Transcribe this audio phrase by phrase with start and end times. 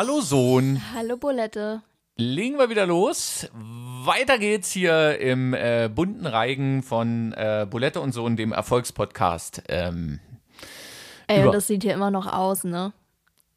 [0.00, 0.80] Hallo Sohn.
[0.94, 1.82] Hallo Bulette.
[2.16, 3.46] Legen wir wieder los.
[3.52, 9.64] Weiter geht's hier im äh, bunten Reigen von äh, Bulette und Sohn, dem Erfolgspodcast.
[9.68, 10.18] Ähm,
[11.26, 12.94] Ey, und das sieht hier immer noch aus, ne?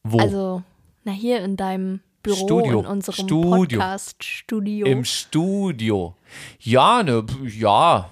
[0.03, 0.19] wo?
[0.19, 0.63] Also,
[1.05, 2.81] na hier in deinem Büro, Studio.
[2.81, 3.59] in unserem Studio.
[3.59, 4.85] Podcast-Studio.
[4.85, 6.17] Im Studio.
[6.59, 7.25] Ja, ne,
[7.57, 8.09] ja.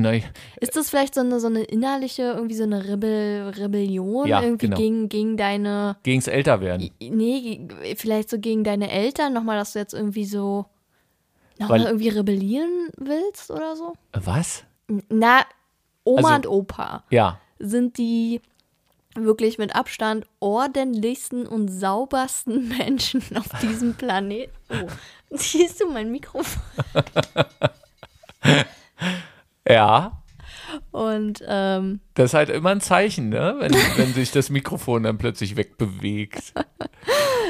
[0.00, 0.24] Nein.
[0.60, 4.66] Ist das vielleicht so eine, so eine innerliche, irgendwie so eine Rebel Rebellion Ja, irgendwie
[4.66, 4.76] genau.
[4.78, 6.90] gegen, gegen deine, Gegens Älterwerden.
[7.00, 10.66] nee, vielleicht so gegen deine Eltern nochmal, dass du jetzt irgendwie so
[11.58, 13.92] nochmal irgendwie rebellieren willst oder so?
[14.12, 14.64] Was?
[15.08, 15.42] Na,
[16.04, 17.04] Oma Also- und Opa.
[17.10, 17.38] Ja.
[17.58, 18.40] sind die
[19.16, 24.52] wirklich mit Abstand ordentlichsten und saubersten Menschen auf diesem Planeten.
[24.70, 24.86] Oh,
[25.36, 26.62] siehst du mein Mikrofon?
[29.72, 30.12] Ja.
[30.92, 33.56] Und ähm, Das ist halt immer ein Zeichen, ne?
[33.58, 36.52] Wenn, wenn sich das Mikrofon dann plötzlich wegbewegt.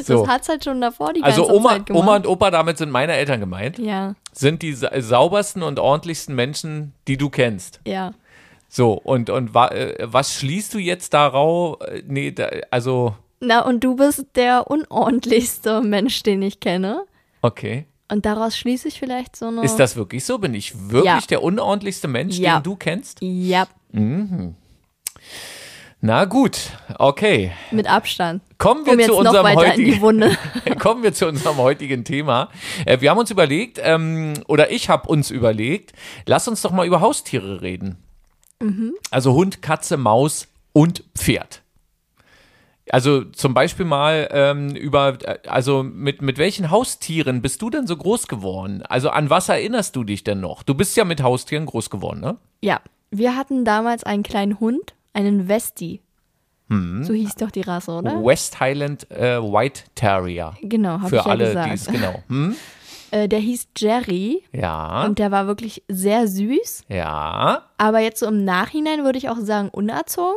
[0.03, 0.21] So.
[0.23, 2.03] das hat's halt schon davor die Also ganze Oma, Zeit gemacht.
[2.03, 6.35] Oma und Opa, damit sind meine Eltern gemeint, ja, sind die sa saubersten und ordentlichsten
[6.35, 7.81] Menschen, die du kennst.
[7.87, 8.13] ja.
[8.73, 11.81] So, und, und wa äh, was schließt du jetzt darauf?
[11.83, 17.03] Äh, Nee, da, also, Na, und du bist der unordentlichste Mensch, den ich kenne.
[17.43, 17.87] okay.
[18.11, 19.63] Und daraus schließe ich vielleicht so eine.
[19.65, 20.39] Ist das wirklich so?
[20.39, 21.21] Bin ich wirklich Ja.
[21.29, 22.59] der unordentlichste Mensch, Ja.
[22.59, 23.19] den du kennst?
[23.23, 23.67] Ja,
[26.03, 26.59] Na gut,
[26.99, 27.53] okay.
[27.71, 28.43] mit Abstand.
[28.57, 30.37] Kommen wir Um zu unserem heutigen.
[30.79, 32.49] Kommen wir zu unserem heutigen Thema.
[32.87, 35.93] Äh, wir haben uns überlegt, ähm, oder ich habe uns überlegt,
[36.27, 37.99] lass uns doch mal über Haustiere reden.
[38.61, 38.95] Mhm.
[39.11, 41.61] Also Hund, Katze, Maus und Pferd.
[42.93, 47.87] Also zum Beispiel mal ähm, über, äh, also mit, mit welchen Haustieren bist du denn
[47.87, 48.83] so groß geworden?
[48.83, 50.63] Also an was erinnerst du dich denn noch?
[50.63, 52.37] Du bist ja mit Haustieren groß geworden, ne?
[52.63, 52.81] Ja,
[53.11, 56.01] wir hatten damals einen kleinen Hund, einen Westie.
[56.69, 57.03] Hm.
[57.05, 58.25] So hieß doch die Rasse, oder?
[58.25, 60.55] West Highland äh, White Terrier.
[60.63, 61.69] Genau, habe Für ich ja alle, gesagt.
[61.69, 62.23] die es genau.
[62.29, 62.57] Hm?
[63.13, 66.85] Äh, der hieß Jerry Ja, und der war wirklich sehr süß.
[66.89, 70.37] ja, Aber jetzt so im Nachhinein würde ich auch sagen, unerzogen.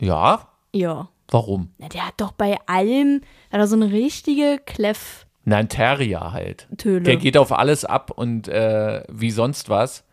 [0.00, 0.47] ja.
[0.74, 1.08] Ja.
[1.30, 1.70] Warum?
[1.78, 3.20] Na, der hat doch bei allem,
[3.50, 5.26] hat er so eine richtige Klepf.
[5.44, 6.68] Nein, Terrier halt.
[6.76, 7.02] Töle.
[7.02, 10.04] Der geht auf alles ab und äh, wie sonst was.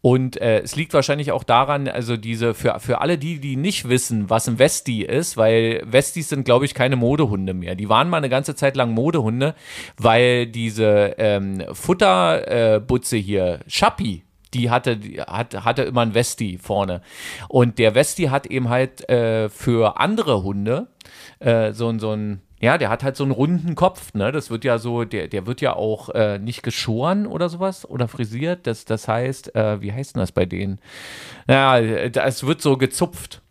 [0.00, 3.88] Und äh, es liegt wahrscheinlich auch daran, also diese, für, für alle die, die nicht
[3.88, 7.74] wissen, was ein Westie ist, weil Westies sind, glaube ich, keine Modehunde mehr.
[7.74, 9.56] Die waren mal eine ganze Zeit lang Modehunde,
[9.96, 14.22] weil diese ähm, Futterbutze äh, hier, Schappi,
[14.54, 17.02] die hatte, die hat, hatte immer ein Westie vorne.
[17.48, 20.88] Und der Westie hat eben halt äh, für andere Hunde
[21.40, 24.32] äh, so, ein- so ein, ja, der hat halt so einen runden Kopf, ne?
[24.32, 28.08] Das wird ja so, der, der wird ja auch äh, nicht geschoren oder sowas oder
[28.08, 28.66] frisiert.
[28.66, 30.80] Das, das heißt, äh, wie heißt denn das bei denen?
[31.46, 31.78] Naja,
[32.24, 33.42] es wird so gezupft.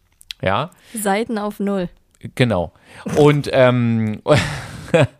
[0.42, 1.90] Ja, Seiten auf Null.
[2.36, 2.72] genau.
[3.18, 4.22] Und, ähm,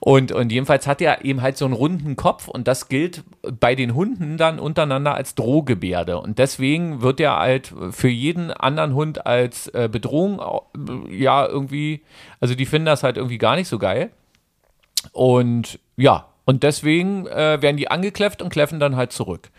[0.00, 3.24] und, und jedenfalls hat er eben halt so einen runden Kopf und das gilt
[3.60, 6.18] bei den Hunden dann untereinander als Drohgebärde.
[6.20, 12.02] Und deswegen wird er halt für jeden anderen Hund als äh, Bedrohung, äh, ja, irgendwie,
[12.40, 14.10] also die finden das halt irgendwie gar nicht so geil.
[15.12, 19.50] Und ja, und deswegen äh, werden die angekläfft und kläffen dann halt zurück.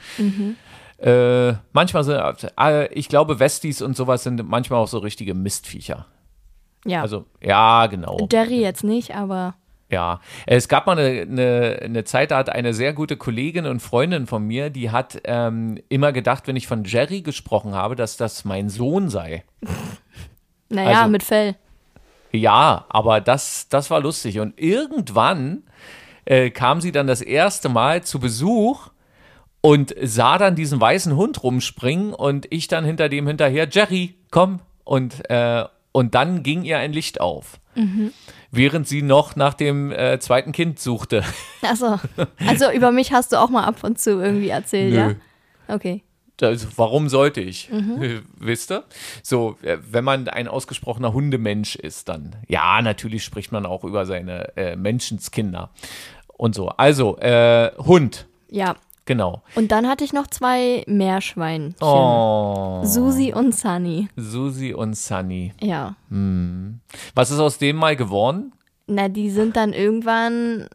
[1.00, 2.20] Äh, manchmal sind,
[2.60, 6.08] äh, ich glaube, Westies und sowas sind manchmal auch so richtige Mistviecher.
[6.86, 7.02] Ja.
[7.02, 8.28] Also, ja, genau.
[8.32, 9.56] Jerry jetzt nicht, aber
[9.90, 13.82] Ja, es gab mal eine, eine, eine Zeit, da hat eine sehr gute Kollegin und
[13.82, 18.18] Freundin von mir, die hat ähm, immer gedacht, wenn ich von Jerry gesprochen habe, dass
[18.18, 19.44] das mein Sohn sei.
[20.70, 21.56] naja, Also- mit Fell.
[22.34, 24.40] Ja, aber das, das war lustig.
[24.40, 25.64] Und irgendwann
[26.26, 28.90] äh, kam sie dann das erste Mal zu Besuch
[29.62, 34.60] und sah dann diesen weißen Hund rumspringen und ich dann hinter dem hinterher, Jerry, komm.
[34.84, 35.64] Und, äh,
[35.98, 37.60] und dann ging ihr ein Licht auf.
[38.52, 41.24] Während sie noch nach dem äh, zweiten Kind suchte.
[41.64, 42.00] Achso.
[42.46, 44.98] Also über mich hast du auch mal ab und zu irgendwie erzählt, Nö.
[45.00, 45.16] ja?
[45.74, 46.04] Okay.
[46.38, 47.72] Das, warum sollte ich?
[48.38, 48.84] Wisst ihr?
[49.24, 54.06] So, äh, wenn man ein ausgesprochener Hundemensch ist, dann ja, natürlich spricht man auch über
[54.06, 55.72] seine äh, Menschenskinder
[56.28, 56.70] und so.
[56.70, 58.76] Also, äh, Hund, Ja.
[59.08, 59.42] Genau.
[59.56, 61.76] Und dann hatte ich noch zwei Meerschweinchen.
[61.82, 64.08] Oh, Susi und Sunny.
[64.16, 65.54] Susi und Sunny.
[65.60, 65.96] Ja.
[67.16, 68.54] Was ist aus dem mal geworden?
[68.86, 70.68] Na, die sind dann irgendwann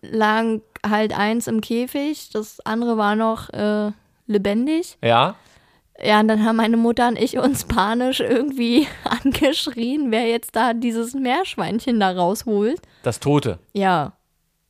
[0.00, 3.92] lang halt eins im Käfig, das andere war noch äh,
[4.26, 4.96] lebendig.
[5.02, 5.34] Ja?
[6.02, 10.74] Ja, und dann haben meine Mutter und ich uns panisch irgendwie angeschrien, wer jetzt da
[10.74, 12.80] dieses Meerschweinchen da rausholt.
[13.02, 13.58] Das Tote.
[13.72, 14.12] Ja,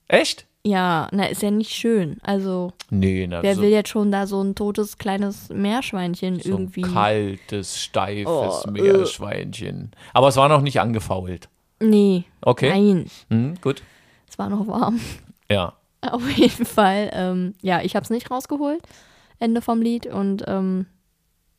[0.09, 0.46] Echt?
[0.67, 2.17] Ja, na, ist ja nicht schön.
[2.23, 6.49] Also, Nee, na, wer so, will jetzt schon da so ein totes kleines Meerschweinchen so
[6.57, 6.83] ein irgendwie?
[6.83, 8.71] kaltes, steifes Oh, äh.
[8.71, 9.93] Meerschweinchen.
[10.13, 11.49] Aber es war noch nicht angefault.
[11.81, 12.25] Nee.
[12.43, 12.71] Okay.
[12.71, 13.07] Nein.
[13.31, 13.83] Hm, gut.
[14.29, 15.01] Es war noch warm.
[15.51, 15.75] Ja.
[16.01, 17.11] Auf jeden Fall.
[17.13, 18.83] Ähm, ja, ich habe es nicht rausgeholt.
[19.39, 20.07] Ende vom Lied.
[20.07, 20.87] Und ähm,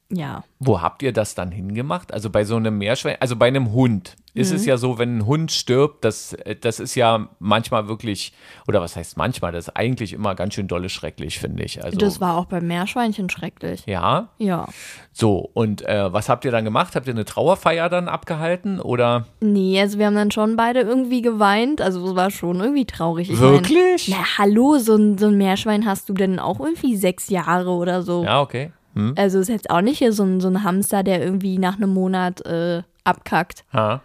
[0.10, 0.44] ja.
[0.60, 2.14] Wo habt ihr das dann hingemacht?
[2.14, 5.26] Also bei so einem Meerschwein, also bei einem Hund ist es ja so, wenn ein
[5.26, 8.34] Hund stirbt, das, das ist ja manchmal wirklich,
[8.68, 11.84] oder was heißt manchmal, das ist eigentlich immer ganz schön dolle schrecklich, finde ich.
[11.84, 13.84] Also, Das war auch beim Meerschweinchen schrecklich.
[13.88, 14.68] ja, Ja.
[15.12, 15.50] so.
[15.54, 16.96] Und äh, was habt ihr dann gemacht?
[16.96, 19.26] Habt ihr eine Trauerfeier dann abgehalten oder?
[19.40, 21.82] Nee, also wir haben dann schon beide irgendwie geweint.
[21.82, 23.32] Also es war schon irgendwie traurig.
[23.32, 24.08] Ich Wirklich?
[24.10, 27.72] Mein, na, hallo, so ein, so ein Meerschwein hast du denn auch irgendwie sechs Jahre
[27.72, 28.24] oder so.
[28.24, 28.72] Ja, okay.
[28.98, 29.14] Hm.
[29.16, 31.94] Also ist jetzt auch nicht hier so ein, so ein Hamster, der irgendwie nach einem
[31.94, 33.64] Monat äh, abkackt.
[33.72, 34.02] Ha.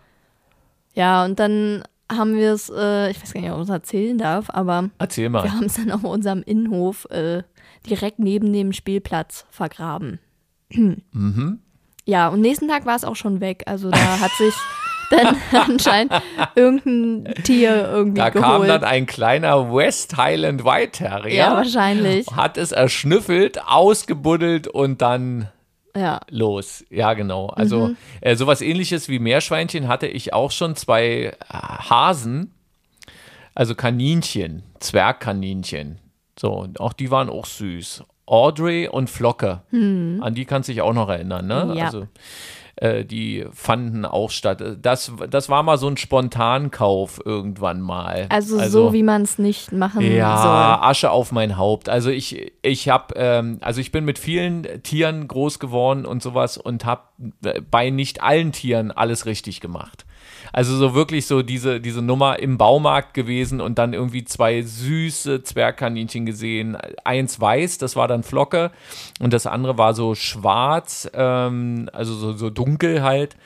[0.94, 4.18] Ja, und dann haben wir es, äh, ich weiß gar nicht, ob ich es erzählen
[4.18, 5.50] darf, aber Erzähl wir mal.
[5.50, 7.42] haben es dann auf unserem Innenhof äh,
[7.88, 10.18] direkt neben dem Spielplatz vergraben.
[10.68, 11.60] Mhm.
[12.04, 13.62] Ja, und nächsten Tag war es auch schon weg.
[13.66, 14.54] Also da hat sich
[15.12, 15.36] dann
[15.70, 16.12] anscheinend
[16.56, 18.44] irgendein Tier irgendwie Da geholt.
[18.44, 21.34] kam dann ein kleiner West Highland White Terrier.
[21.34, 22.26] ja, wahrscheinlich.
[22.34, 25.48] Hat es erschnüffelt, ausgebuddelt und dann
[25.96, 26.20] Ja.
[26.30, 26.84] los.
[26.90, 27.46] Ja, genau.
[27.48, 27.96] Also Mhm.
[28.22, 32.54] äh, sowas ähnliches wie Meerschweinchen hatte ich auch schon zwei äh, Hasen,
[33.54, 35.98] also Kaninchen, Zwergkaninchen.
[36.38, 38.04] So, auch die waren auch süß.
[38.24, 39.60] Audrey und Flocke.
[39.72, 41.66] An die kannst du dich auch noch erinnern, ne?
[41.66, 41.74] Mhm.
[41.74, 41.84] Ja.
[41.86, 42.06] Also
[42.76, 44.62] äh, die fanden auch statt.
[44.80, 48.26] Das, das war mal so ein Spontankauf irgendwann mal.
[48.30, 50.88] Also, so wie man es nicht machen ja, soll.
[50.88, 51.88] Asche auf mein Haupt.
[51.88, 56.56] Also ich, ich habe, ähm, also ich bin mit vielen Tieren groß geworden und sowas
[56.56, 57.02] und habe
[57.70, 60.04] bei nicht allen Tieren alles richtig gemacht.
[60.52, 65.42] Also so wirklich so diese, diese Nummer im Baumarkt gewesen und dann irgendwie zwei süße
[65.42, 66.76] Zwergkaninchen gesehen.
[67.04, 68.70] Eins weiß, das war dann Flocke
[69.20, 73.36] und das andere war so schwarz, ähm, also so, so dunkel halt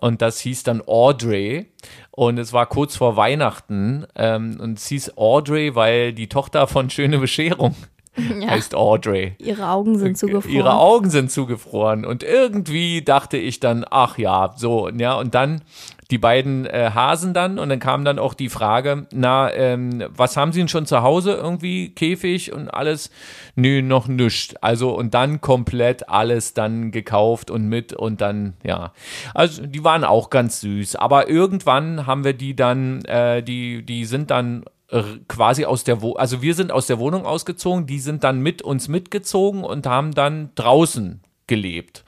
[0.00, 1.66] und das hieß dann Audrey.
[2.10, 6.88] Und es war kurz vor Weihnachten ähm, und es hieß Audrey, weil die Tochter von
[6.90, 7.76] Schöne Bescherung
[8.16, 8.48] Ja.
[8.48, 9.34] heißt Audrey.
[9.38, 10.56] Ihre Augen sind zugefroren.
[10.56, 12.04] Ihre Augen sind zugefroren.
[12.04, 15.62] Und irgendwie dachte ich dann, ach ja, so, ja, und dann
[16.10, 20.36] die beiden äh, Hasen dann und dann kam dann auch die Frage, na, ähm, was
[20.36, 23.10] haben sie denn schon zu Hause irgendwie, Käfig und alles?
[23.56, 24.54] Nö, noch nischt.
[24.60, 28.92] Also und dann komplett alles dann gekauft und mit und dann, ja.
[29.34, 34.04] Also die waren auch ganz süß, aber irgendwann haben wir die dann, äh, die, die
[34.04, 37.98] sind dann r- quasi aus der Wo also wir sind aus der Wohnung ausgezogen, die
[37.98, 42.04] sind dann mit uns mitgezogen und haben dann draußen gelebt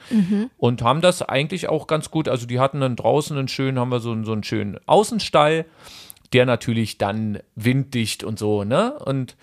[0.57, 3.89] und haben das eigentlich auch ganz gut, also die hatten dann draußen einen schönen, haben
[3.91, 5.65] wir so, einen- so einen schönen Außenstall,
[6.33, 8.93] der natürlich dann winddicht und so, ne?
[8.99, 9.35] Und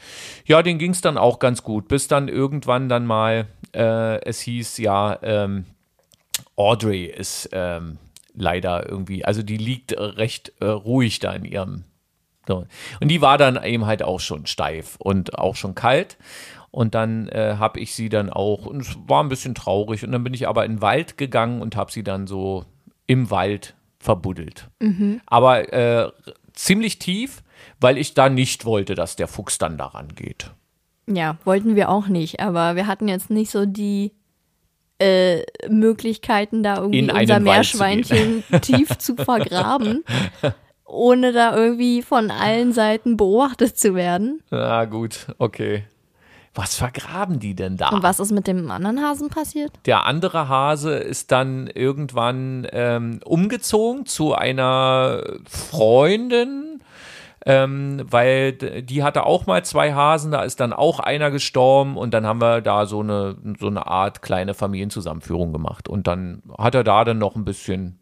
[0.45, 4.41] ja, den ging es dann auch ganz gut, bis dann irgendwann dann mal äh, es
[4.41, 5.65] hieß, ja, ähm,
[6.57, 7.99] Audrey ist ähm,
[8.35, 11.85] leider irgendwie, also die liegt äh, recht äh, ruhig da in ihrem.
[12.47, 12.65] So.
[13.01, 16.17] Und die war dann eben halt auch schon steif und auch schon kalt.
[16.77, 20.05] Und dann äh, habe ich sie dann auch, und es war ein bisschen traurig.
[20.05, 22.67] Und dann bin ich aber in den Wald gegangen und habe sie dann so
[23.07, 24.69] im Wald verbuddelt.
[25.25, 26.13] Aber äh,
[26.53, 27.43] ziemlich tief,
[27.81, 30.51] weil ich da nicht wollte, dass der Fuchs dann daran geht.
[31.07, 34.13] Ja, wollten wir auch nicht, aber wir hatten jetzt nicht so die
[34.99, 37.79] äh, Möglichkeiten, da irgendwie In unser Wald zu.
[37.79, 40.05] Meerschweinchen tief zu vergraben,
[40.85, 44.43] ohne da irgendwie von allen Seiten beobachtet zu werden.
[44.51, 45.85] Na gut, okay.
[46.57, 47.91] Was vergraben die denn da?
[47.91, 49.71] Und was ist mit dem anderen Hasen passiert?
[49.85, 56.81] Der andere Hase ist dann irgendwann ähm, umgezogen zu einer Freundin,
[57.45, 62.15] ähm, weil die hatte auch mal zwei Hasen, da ist dann auch einer gestorben und
[62.15, 65.91] dann haben wir da so eine, so eine Art kleine Familienzusammenführung gemacht.
[65.91, 67.99] Und dann hat er da dann noch ein bisschen,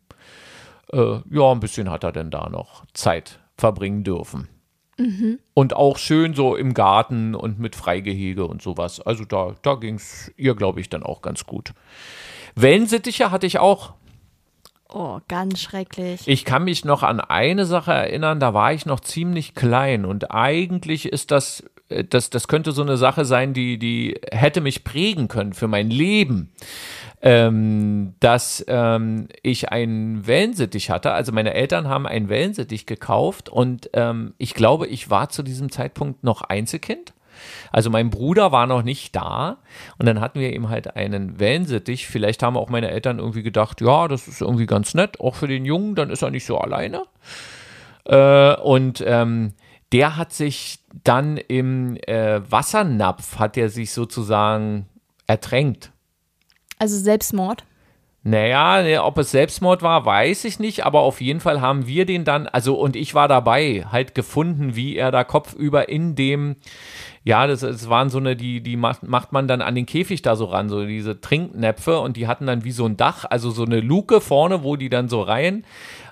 [0.92, 4.48] äh, ja, ein bisschen hat er denn da noch Zeit verbringen dürfen.
[5.54, 9.00] Und auch schön so im Garten und mit Freigehege und sowas.
[9.00, 11.72] Also da, da ging es ihr, glaube ich, dann auch ganz gut.
[12.54, 13.94] Wellensittiche hatte ich auch.
[14.88, 16.22] Oh, ganz schrecklich.
[16.26, 20.30] Ich kann mich noch an eine Sache erinnern, da war ich noch ziemlich klein und
[20.30, 24.84] eigentlich ist das, äh, das, das könnte so eine Sache sein, die, die hätte mich
[24.84, 26.52] prägen können für mein Leben.
[27.26, 31.12] Ähm, dass ähm, ich einen Wellensittich hatte.
[31.12, 35.72] Also meine Eltern haben einen Wellensittich gekauft und ähm, ich glaube, ich war zu diesem
[35.72, 37.14] Zeitpunkt noch Einzelkind.
[37.72, 39.56] Also mein Bruder war noch nicht da
[39.98, 42.06] und dann hatten wir eben halt einen Wellensittich.
[42.06, 45.48] Vielleicht haben auch meine Eltern irgendwie gedacht, ja, das ist irgendwie ganz nett, auch für
[45.48, 47.04] den Jungen, dann ist er nicht so alleine.
[48.04, 49.54] Äh, und ähm,
[49.92, 54.88] der hat sich dann im äh, Wassernapf, hat er sich sozusagen
[55.26, 55.92] ertränkt.
[56.84, 57.64] Also Selbstmord.
[58.24, 62.04] Naja, ne, ob es Selbstmord war, weiß ich nicht, aber auf jeden Fall haben wir
[62.04, 66.56] den dann, also und ich war dabei, halt gefunden, wie er da kopfüber in dem,
[67.22, 70.20] ja, das, das waren so eine, die, die macht, macht man dann an den Käfig
[70.20, 73.50] da so ran, so diese Trinknäpfe und die hatten dann wie so ein Dach, also
[73.50, 75.64] so eine Luke vorne, wo die dann so rein.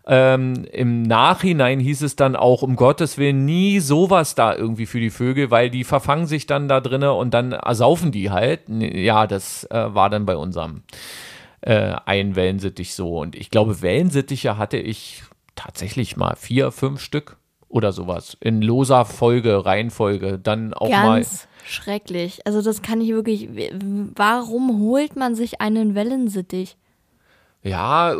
[0.05, 4.99] Ähm, Im Nachhinein hieß es dann auch, um Gottes Willen, nie sowas da irgendwie für
[4.99, 8.63] die Vögel, weil die verfangen sich dann da drinne und dann ersaufen die halt.
[8.69, 10.83] Ja, das äh, war dann bei unserem
[11.61, 13.19] äh, ein Wellensittich so.
[13.19, 15.23] Und ich glaube, Wellensittiche hatte ich
[15.55, 17.37] tatsächlich mal vier, fünf Stück
[17.69, 18.37] oder sowas.
[18.41, 20.39] In loser Folge, Reihenfolge.
[20.39, 21.69] Dann auch Ganz mal.
[21.69, 22.45] schrecklich.
[22.45, 23.49] Also das kann ich wirklich.
[24.17, 26.77] Warum holt man sich einen Wellensittich?
[27.65, 28.15] Ja,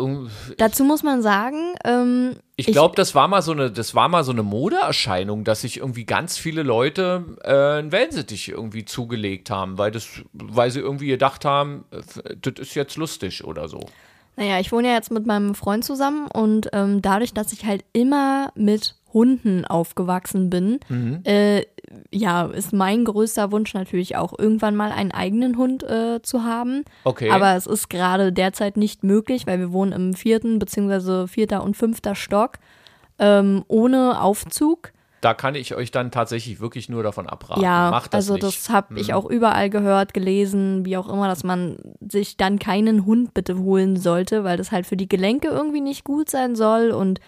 [0.57, 4.23] Dazu muss man sagen, ähm, ich glaube, das war mal so eine, das war mal
[4.23, 9.79] so eine Modeerscheinung, dass sich irgendwie ganz viele Leute äh, einen Wellensittich irgendwie zugelegt haben,
[9.79, 13.81] weil das, weil sie irgendwie gedacht haben, das ist jetzt lustig oder so.
[14.37, 17.85] Naja, ich wohne ja jetzt mit meinem Freund zusammen und ähm, dadurch, dass ich halt
[17.93, 21.21] immer mit Hunden aufgewachsen bin, Mhm.
[21.25, 21.65] äh,
[22.11, 26.85] ja, ist mein größter Wunsch natürlich auch, irgendwann mal einen eigenen Hund äh, zu haben.
[27.05, 27.31] Okay.
[27.31, 31.77] Aber es ist gerade derzeit nicht möglich, weil wir wohnen im vierten beziehungsweise vierter und
[31.77, 32.59] fünfter Stock
[33.19, 34.93] ähm, ohne Aufzug.
[35.21, 37.63] Da kann ich euch dann tatsächlich wirklich nur davon abraten.
[37.63, 38.43] Ja, Macht das also nicht.
[38.43, 38.47] Mhm.
[38.47, 43.07] das habe ich auch überall gehört, gelesen, wie auch immer, dass man sich dann keinen
[43.07, 46.91] Hund bitte holen sollte, weil das halt für die Gelenke irgendwie nicht gut sein soll
[46.91, 47.21] und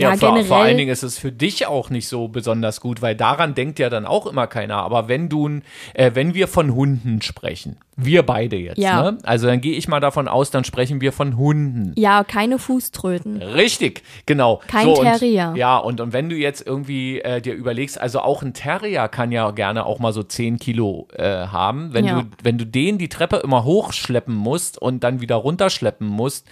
[0.00, 3.02] ja, Ja, vor, vor allen Dingen ist es für dich auch nicht so besonders gut,
[3.02, 4.76] weil daran denkt ja dann auch immer keiner.
[4.76, 5.60] Aber wenn du,
[5.94, 9.10] äh, wenn wir von Hunden sprechen, wir beide jetzt, Ja.
[9.10, 9.18] ne?
[9.22, 11.92] Also dann gehe ich mal davon aus, dann sprechen wir von Hunden.
[11.96, 13.40] ja, keine Fußtröten.
[13.42, 14.60] Richtig, genau.
[14.66, 15.54] Kein und, Terrier.
[15.56, 19.32] Ja, und, und wenn du jetzt irgendwie äh, dir überlegst, also auch ein Terrier kann
[19.32, 21.92] ja gerne auch mal so 10 Kilo äh, haben.
[21.92, 22.22] Wenn, Ja.
[22.22, 26.46] du, wenn du den die Treppe immer hochschleppen musst und dann wieder runterschleppen musst,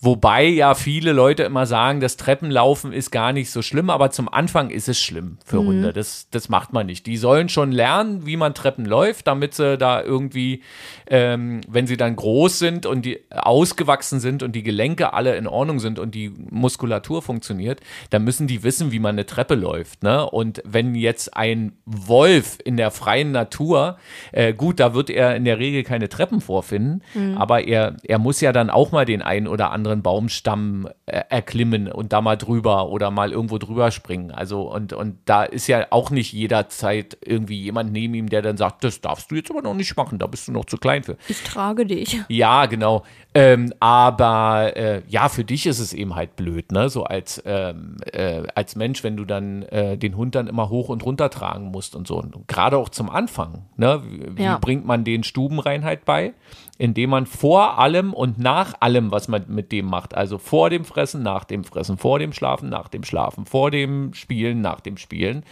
[0.00, 4.28] wobei ja viele Leute immer sagen, das Treppenlaufen ist gar nicht so schlimm, aber zum
[4.28, 5.92] Anfang ist es schlimm für Hunde.
[5.92, 7.06] Das, das macht man nicht.
[7.06, 10.62] Die sollen schon lernen, wie man Treppen läuft, damit sie da irgendwie
[11.06, 15.46] ähm, wenn sie dann groß sind und die ausgewachsen sind und die Gelenke alle in
[15.46, 17.80] Ordnung sind und die Muskulatur funktioniert,
[18.10, 20.02] dann müssen die wissen, wie man eine Treppe läuft.
[20.02, 20.28] Ne?
[20.28, 23.98] Und wenn jetzt ein Wolf in der freien Natur,
[24.32, 27.02] äh, gut, da wird er in der Regel keine Treppen vorfinden,
[27.36, 31.90] aber er, er muss ja dann auch mal den einen oder anderen Baumstamm äh, erklimmen
[31.90, 34.30] und da mal drüber oder mal irgendwo drüber springen.
[34.30, 38.56] Also und, und da ist ja auch nicht jederzeit irgendwie jemand neben ihm, der dann
[38.56, 41.02] sagt, das darfst du jetzt aber noch nicht machen, da bist du noch zu klein
[41.02, 41.16] für.
[41.28, 42.20] Ich trage dich.
[42.28, 43.02] Ja, genau.
[43.32, 46.88] Ähm, aber äh, ja, für dich ist es eben halt blöd, ne?
[46.88, 50.88] So als, ähm, äh, als Mensch, wenn du dann äh, den Hund dann immer hoch
[50.88, 52.16] und runter tragen musst und so.
[52.16, 54.02] Und gerade auch zum Anfang, ne?
[54.04, 54.58] Wie, wie Ja.
[54.58, 56.32] bringt man den Stubenreinheit bei?
[56.78, 60.84] Indem man vor allem und nach allem, was man mit dem macht, also vor dem
[60.84, 64.96] Fressen, nach dem Fressen, vor dem Schlafen, nach dem Schlafen, vor dem Spielen, nach dem
[64.96, 65.44] Spielen,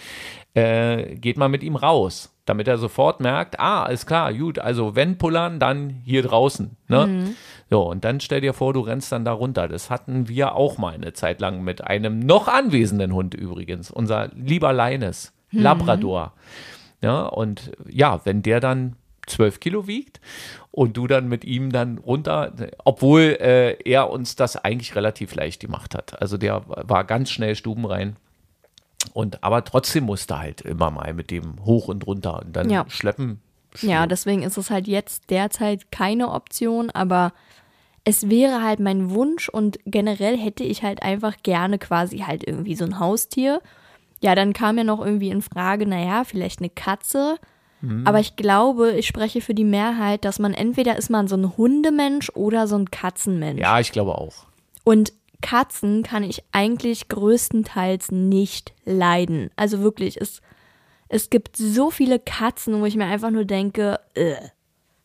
[0.54, 4.97] äh, geht man mit ihm raus, damit er sofort merkt, ah, ist klar, gut, also
[4.97, 6.76] wenn pullern, dann hier draußen.
[6.88, 7.35] Ne?
[7.71, 9.69] So, und dann stell dir vor, du rennst dann da runter.
[9.69, 14.31] Das hatten wir auch mal eine Zeit lang mit einem noch anwesenden Hund übrigens, unser
[14.35, 16.33] lieber Leines, Labrador.
[17.02, 20.21] Ja, und ja, wenn der dann zwölf Kilo wiegt
[20.71, 22.52] und du dann mit ihm dann runter,
[22.85, 26.21] obwohl äh, er uns das eigentlich relativ leicht gemacht hat.
[26.21, 28.17] Also der war ganz schnell stubenrein.
[29.18, 32.84] Und aber trotzdem musste halt immer mal mit dem hoch und runter und dann Ja.
[32.87, 33.40] schleppen.
[33.80, 37.32] Ja, deswegen ist es halt jetzt derzeit keine Option, aber
[38.04, 42.76] es wäre halt mein Wunsch und generell hätte ich halt einfach gerne quasi halt irgendwie
[42.76, 43.60] so ein Haustier.
[44.20, 47.38] Ja, dann kam ja noch irgendwie in Frage, naja, vielleicht eine Katze.
[48.04, 51.56] Aber ich glaube, ich spreche für die Mehrheit, dass man entweder ist man so ein
[51.56, 53.60] Hundemensch oder so ein Katzenmensch.
[53.60, 54.46] Ja, ich glaube auch.
[54.84, 59.50] Und Katzen kann ich eigentlich größtenteils nicht leiden.
[59.57, 60.40] Also wirklich, es,
[61.09, 64.35] es gibt so viele Katzen, wo ich mir einfach nur denke, äh,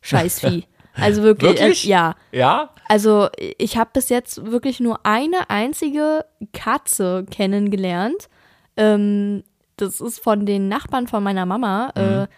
[0.01, 0.65] scheiß Vieh.
[0.95, 1.85] Also wirklich, Wirklich?
[1.87, 2.15] Äh, ja.
[2.31, 2.69] Ja?
[2.87, 6.23] Also ich habe bis jetzt wirklich nur eine einzige
[6.53, 8.29] Katze kennengelernt.
[8.77, 9.43] Ähm,
[9.77, 11.91] das ist von den Nachbarn von meiner Mama.
[11.95, 12.29] Äh, ich-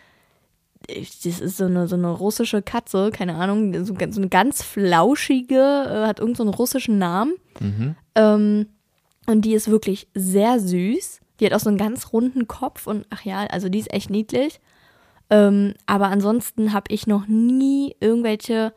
[0.88, 5.56] das ist so eine, so eine russische Katze, keine Ahnung, so, so eine ganz flauschige,
[5.56, 7.34] äh, hat irgendeinen so einen russischen Namen.
[8.16, 8.68] Ähm,
[9.28, 11.22] und die ist wirklich sehr süß.
[11.40, 14.10] Die hat auch so einen ganz runden Kopf und ach ja, also die ist echt
[14.10, 14.60] niedlich.
[15.30, 18.74] Ähm, aber ansonsten habe ich noch nie irgendwelche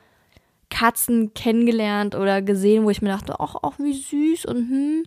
[0.70, 5.02] Katzen kennengelernt oder gesehen, wo ich mir dachte, ach, ach wie süß und hm.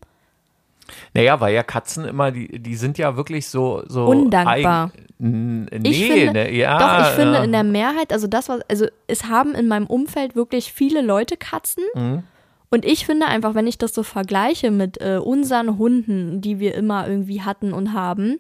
[1.14, 3.84] Naja, weil ja Katzen immer, die, die sind ja wirklich so.
[3.88, 4.92] so Undankbar.
[5.20, 6.78] Eigen, nee, Ich finde, ne, ja.
[6.78, 10.36] doch, ich finde in der Mehrheit, also das, was, also es haben in meinem Umfeld
[10.36, 11.84] wirklich viele Leute Katzen.
[11.94, 12.24] Mhm.
[12.70, 16.74] Und ich finde einfach, wenn ich das so vergleiche mit äh, unseren Hunden, die wir
[16.74, 18.40] immer irgendwie hatten und haben,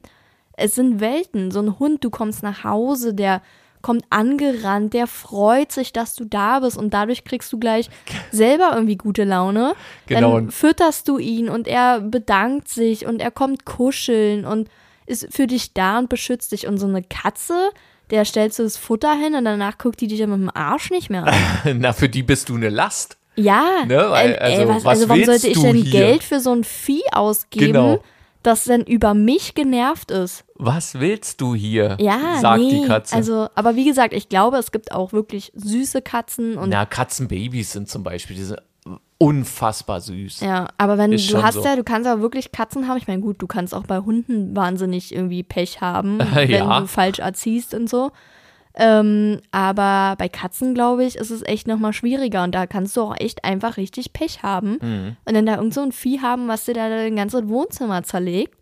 [0.54, 1.52] es sind Welten.
[1.52, 3.42] So ein Hund, du kommst nach Hause, der
[3.82, 7.90] kommt angerannt, der freut sich, dass du da bist und dadurch kriegst du gleich
[8.32, 9.74] selber irgendwie gute Laune.
[10.08, 10.36] Genau.
[10.36, 14.70] Dann fütterst du ihn und er bedankt sich und er kommt kuscheln und
[15.06, 16.68] ist für dich da und beschützt dich.
[16.68, 17.72] Und so eine Katze,
[18.12, 20.92] der stellst du das Futter hin und danach guckt die dich dann mit dem Arsch
[20.92, 21.34] nicht mehr an.
[21.80, 23.18] Na, für die bist du eine Last.
[23.36, 25.92] Ja, Ne, weil, also, ey, was, was also warum sollte ich denn hier?
[25.92, 28.04] Geld für so ein Vieh ausgeben, Genau.
[28.44, 30.44] Das dann über mich genervt ist?
[30.56, 31.98] Was willst du hier?
[32.00, 32.82] Ja, sagt nee.
[32.82, 33.16] die Katze.
[33.16, 37.72] Also, aber wie gesagt, ich glaube, es gibt auch wirklich süße Katzen und Na, Katzenbabys
[37.72, 38.60] sind zum Beispiel, die sind
[39.18, 40.40] unfassbar süß.
[40.40, 41.64] ja, aber wenn Ist du hast so.
[41.64, 42.98] ja, du kannst aber wirklich Katzen haben.
[42.98, 46.80] Ich meine, gut, du kannst auch bei Hunden wahnsinnig irgendwie Pech haben, wenn Ja.
[46.80, 48.12] du falsch erziehst und so.
[48.76, 53.02] Ähm, aber bei Katzen, glaube ich, ist es echt nochmal schwieriger und da kannst du
[53.02, 54.78] auch echt einfach richtig Pech haben.
[54.82, 55.18] Mhm.
[55.26, 58.61] Und dann da irgend so ein Vieh haben, was dir da dein ganzes Wohnzimmer zerlegt.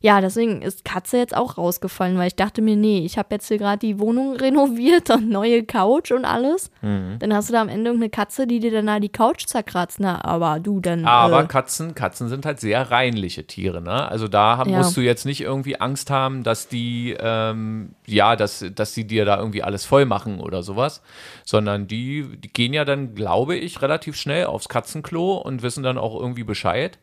[0.00, 3.48] Ja, deswegen ist Katze jetzt auch rausgefallen, weil ich dachte mir, nee, ich habe jetzt
[3.48, 6.70] hier gerade die Wohnung renoviert und neue Couch und alles.
[6.82, 7.16] Mhm.
[7.18, 9.98] Dann hast du da am Ende irgendeine Katze, die dir dann da die Couch zerkratzt.
[9.98, 11.06] Na, aber du dann.
[11.06, 14.06] Aber äh, Katzen, Katzen sind halt sehr reinliche Tiere, ne?
[14.08, 14.78] Also da haben, Ja.
[14.78, 19.24] musst du jetzt nicht irgendwie Angst haben, dass die, ähm, ja, dass, dass sie dir
[19.24, 21.02] da irgendwie alles voll machen oder sowas,
[21.44, 25.96] sondern die, die gehen ja dann, glaube ich, relativ schnell aufs Katzenklo und wissen dann
[25.96, 26.98] auch irgendwie Bescheid.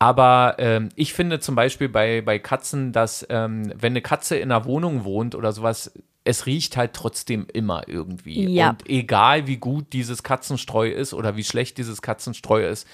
[0.00, 4.50] Aber ähm, ich finde zum Beispiel bei, bei Katzen, dass ähm, wenn eine Katze in
[4.50, 5.92] einer Wohnung wohnt oder sowas,
[6.24, 8.48] es riecht halt trotzdem immer irgendwie.
[8.48, 8.70] Ja.
[8.70, 12.88] Und egal wie gut dieses Katzenstreu ist oder wie schlecht dieses Katzenstreu ist,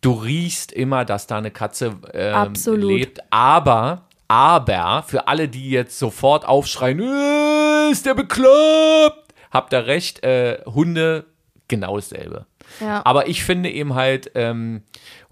[0.00, 2.90] du riechst immer, dass da eine Katze ähm, Absolut.
[2.90, 3.20] lebt.
[3.30, 10.22] Aber, aber, für alle, die jetzt sofort aufschreien, "Äh, ist der bekloppt, habt ihr recht,
[10.22, 11.26] äh, Hunde
[11.68, 12.46] genau dasselbe.
[12.80, 13.02] Ja.
[13.04, 14.82] Aber ich finde eben halt ähm,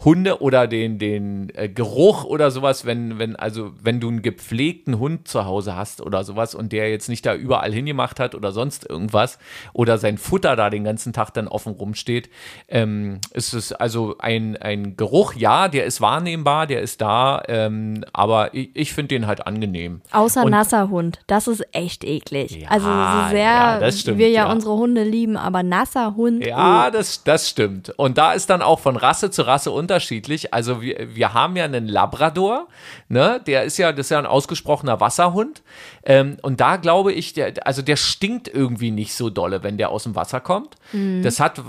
[0.04, 4.98] Hunde oder den, den äh, Geruch oder sowas, wenn, wenn, also wenn du einen gepflegten
[4.98, 8.52] Hund zu Hause hast oder sowas und der jetzt nicht da überall hingemacht hat oder
[8.52, 9.38] sonst irgendwas
[9.72, 12.30] oder sein Futter da den ganzen Tag dann offen rumsteht,
[12.68, 18.04] ähm, ist es also ein, ein Geruch, ja, der ist wahrnehmbar, der ist da, ähm,
[18.12, 20.00] aber ich, ich finde den halt angenehm.
[20.12, 21.18] Außer Und- nasser Hund.
[21.26, 22.52] Das ist echt eklig.
[22.52, 24.52] Ja, also so sehr ja, das stimmt, wir ja, ja.
[24.52, 26.46] unsere Hunde lieben, aber nasser Hund.
[26.46, 26.90] Ja, oh.
[26.92, 27.90] das, das stimmt.
[27.96, 30.54] Und da ist dann auch von Rasse zu Rasse unterschiedlich.
[30.54, 32.68] Also wir, wir haben ja einen Labrador,
[33.08, 33.40] ne?
[33.46, 35.62] Der ist ja, das ist ja ein ausgesprochener Wasserhund.
[36.04, 39.90] Ähm, und da glaube ich, der, also der stinkt irgendwie nicht so dolle, wenn der
[39.90, 40.76] aus dem Wasser kommt.
[41.22, 41.62] Das hat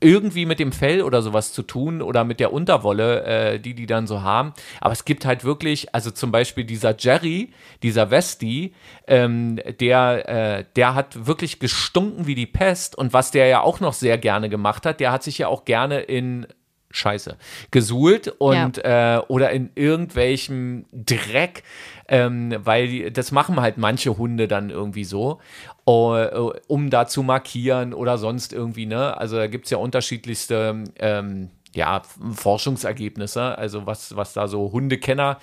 [0.00, 3.86] irgendwie mit dem Fell oder sowas zu tun oder mit der Unterwolle, äh, die die
[3.86, 4.52] dann so haben.
[4.80, 8.74] Aber es gibt halt wirklich, also zum Beispiel dieser Jerry, dieser Westie,
[9.06, 12.96] ähm, der, äh, der hat wirklich gestunken wie die Pest.
[12.96, 15.64] Und was der ja auch noch sehr gerne gemacht hat, der hat sich ja auch
[15.64, 16.46] gerne in
[16.94, 17.36] Scheiße
[17.70, 21.64] gesuhlt und äh, oder in irgendwelchem Dreck,
[22.08, 25.40] ähm, weil die, das machen halt manche Hunde dann irgendwie so,
[25.86, 26.28] äh,
[26.68, 29.16] um da zu markieren oder sonst irgendwie, ne?
[29.16, 35.38] Also da gibt es ja unterschiedlichste ähm, ja, Forschungsergebnisse, also was, was da so Hundekenner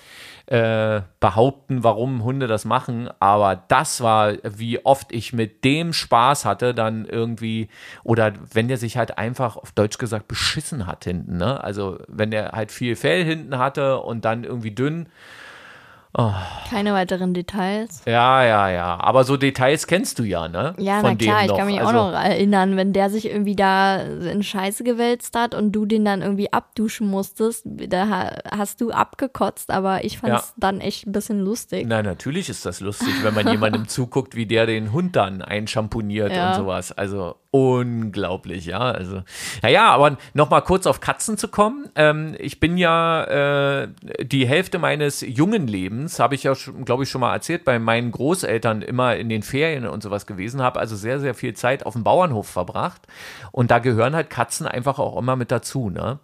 [0.46, 3.08] äh, behaupten, warum Hunde das machen.
[3.20, 7.68] Aber das war, wie oft ich mit dem Spaß hatte, dann irgendwie,
[8.02, 11.62] oder wenn der sich halt einfach auf Deutsch gesagt beschissen hat hinten, ne?
[11.62, 15.08] Also wenn der halt viel Fell hinten hatte und dann irgendwie dünn.
[16.68, 18.02] Keine weiteren Details.
[18.04, 19.00] Ja, ja, ja.
[19.00, 20.74] Aber so Details kennst du ja, ne?
[20.78, 23.56] Ja, Von na klar, ich kann mich also, auch noch erinnern, wenn der sich irgendwie
[23.56, 28.80] da in Scheiße gewälzt hat und du den dann irgendwie abduschen musstest, da ha- hast
[28.82, 30.54] du abgekotzt, aber ich fand es Ja.
[30.58, 31.84] dann echt ein bisschen lustig.
[31.88, 36.30] Na, natürlich ist das lustig, wenn man jemandem zuguckt, wie der den Hund dann einschamponiert
[36.32, 36.50] Ja.
[36.50, 36.92] und sowas.
[36.92, 38.78] Also unglaublich, ja.
[38.80, 39.22] Also,
[39.62, 41.86] naja, aber nochmal kurz auf Katzen zu kommen.
[41.96, 43.24] Ähm, ich bin ja
[43.82, 43.88] äh,
[44.22, 48.10] die Hälfte meines jungen Lebens, habe ich ja, glaube ich, schon mal erzählt, bei meinen
[48.10, 51.94] Großeltern immer in den Ferien und sowas gewesen, habe also sehr, sehr viel Zeit auf
[51.94, 53.02] dem Bauernhof verbracht.
[53.50, 56.18] Und da gehören halt Katzen einfach auch immer mit dazu, ne?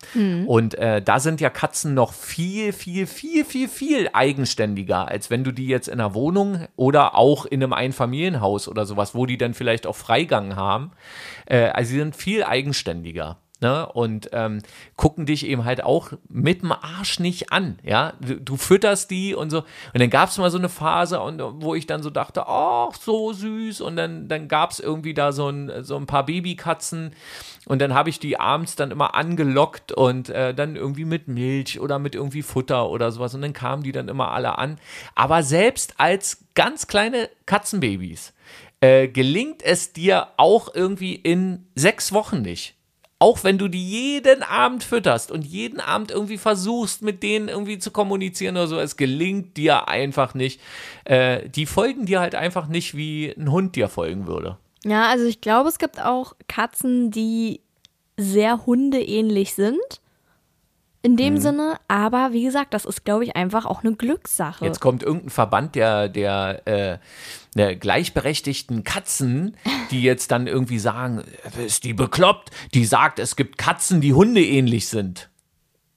[0.47, 5.45] Und äh, da sind ja Katzen noch viel, viel, viel, viel, viel eigenständiger, als wenn
[5.45, 9.39] du die jetzt in einer Wohnung oder auch in einem Einfamilienhaus oder sowas, wo die
[9.39, 10.93] dann vielleicht auch Freigang haben.
[11.47, 13.39] Äh, also sie sind viel eigenständiger.
[13.61, 13.87] Ne?
[13.87, 14.61] Und ähm,
[14.95, 17.81] gucken dich eben halt auch mit dem Arsch nicht an.
[17.83, 19.59] Ja, du, du fütterst die und so.
[19.59, 22.95] Und dann gab es mal so eine Phase, und, wo ich dann so dachte, ach,
[22.95, 23.81] so süß.
[23.81, 27.13] Und dann, dann gab es irgendwie da so ein, so ein paar Babykatzen.
[27.67, 31.81] Und dann habe ich die abends dann immer angelockt und äh, dann irgendwie mit Milch
[31.81, 33.35] oder mit irgendwie Futter oder sowas.
[33.35, 34.79] Und dann kamen die dann immer alle an.
[35.17, 38.35] Aber selbst als ganz kleine Katzenbabys
[38.81, 42.78] äh, gelingt es dir auch irgendwie in sechs Wochen nicht
[43.19, 47.79] auch wenn du die jeden Abend fütterst und jeden Abend irgendwie versuchst, mit denen irgendwie
[47.79, 50.61] zu kommunizieren oder so, es gelingt dir einfach nicht.
[51.05, 54.57] Äh, die folgen dir halt einfach nicht, wie ein Hund dir folgen würde.
[54.85, 57.61] Ja, also ich glaube, es gibt auch Katzen, die
[58.17, 60.01] sehr hundeähnlich sind.
[61.01, 61.41] In dem mhm.
[61.41, 64.65] Sinne, aber wie gesagt, das ist, glaube ich, einfach auch eine Glückssache.
[64.65, 66.99] Jetzt kommt irgendein Verband der, der, äh,
[67.55, 69.57] der gleichberechtigten Katzen,
[69.93, 71.23] die jetzt dann irgendwie sagen,
[71.65, 72.51] ist die bekloppt?
[72.75, 75.29] Die sagt, es gibt Katzen, die hundeähnlich sind.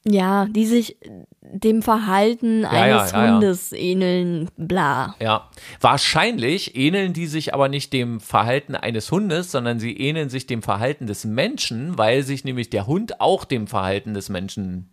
[0.04, 0.98] Ja, die sich
[1.42, 5.16] dem Verhalten ja, eines ja, ja, Hundes ähneln, bla.
[5.20, 10.48] Ja, wahrscheinlich ähneln die sich aber nicht dem Verhalten eines Hundes, sondern sie ähneln sich
[10.48, 14.90] dem Verhalten des Menschen, weil sich nämlich der Hund auch dem Verhalten des Menschen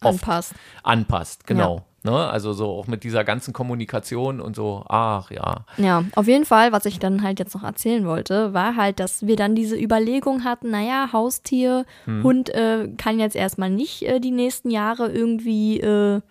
[0.00, 0.54] anpasst.
[0.82, 1.86] Anpasst, genau.
[2.02, 2.12] Ne?
[2.12, 5.66] Also so auch mit dieser ganzen Kommunikation und so, ach ja.
[5.76, 9.26] Ja, auf jeden Fall, was ich dann halt jetzt noch erzählen wollte, war halt, dass
[9.26, 12.22] wir dann diese Überlegung hatten, naja, Haustier, hm.
[12.22, 16.22] Hund äh, kann jetzt erstmal nicht äh, die nächsten Jahre irgendwie, äh,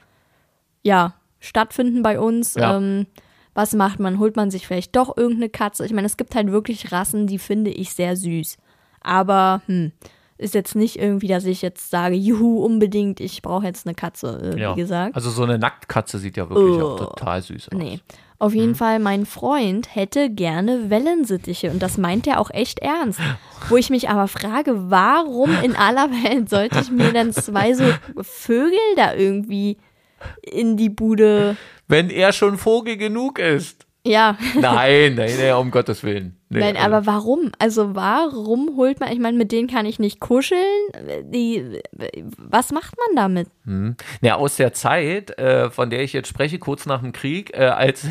[0.81, 2.55] ja, stattfinden bei uns.
[2.55, 2.77] Ja.
[2.77, 3.05] Ähm,
[3.53, 4.19] was macht man?
[4.19, 5.85] Holt man sich vielleicht doch irgendeine Katze?
[5.85, 8.57] Ich meine, es gibt halt wirklich Rassen, die finde ich sehr süß.
[9.01, 9.91] Aber, hm,
[10.39, 14.53] ist jetzt nicht irgendwie, dass ich jetzt sage, juhu, unbedingt, ich brauche jetzt eine Katze,
[14.55, 14.75] äh, ja.
[14.75, 15.15] wie gesagt.
[15.15, 16.87] Also so eine Nacktkatze sieht ja wirklich oh.
[16.87, 17.77] auch total süß aus.
[17.77, 17.99] Nee.
[18.41, 18.75] Auf jeden mhm.
[18.75, 23.19] Fall, mein Freund hätte gerne Wellensittiche und das meint er auch echt ernst.
[23.67, 27.83] Wo ich mich aber frage, warum in aller Welt sollte ich mir dann zwei so
[28.21, 29.77] Vögel da irgendwie
[30.41, 31.57] in die Bude.
[31.89, 33.85] Wenn er schon Vogel genug ist.
[34.05, 34.37] Ja.
[34.55, 36.39] Nein, nein, nein, um Gottes Willen.
[36.51, 36.87] Nee, Nein, also.
[36.87, 37.51] aber warum?
[37.59, 40.59] Also warum holt man, ich meine, mit denen kann ich nicht kuscheln.
[41.25, 41.79] Die,
[42.37, 43.49] was macht man damit?
[43.65, 43.95] Hm.
[44.21, 47.65] Ja, aus der Zeit, äh, von der ich jetzt spreche, kurz nach dem Krieg, äh,
[47.65, 48.07] als,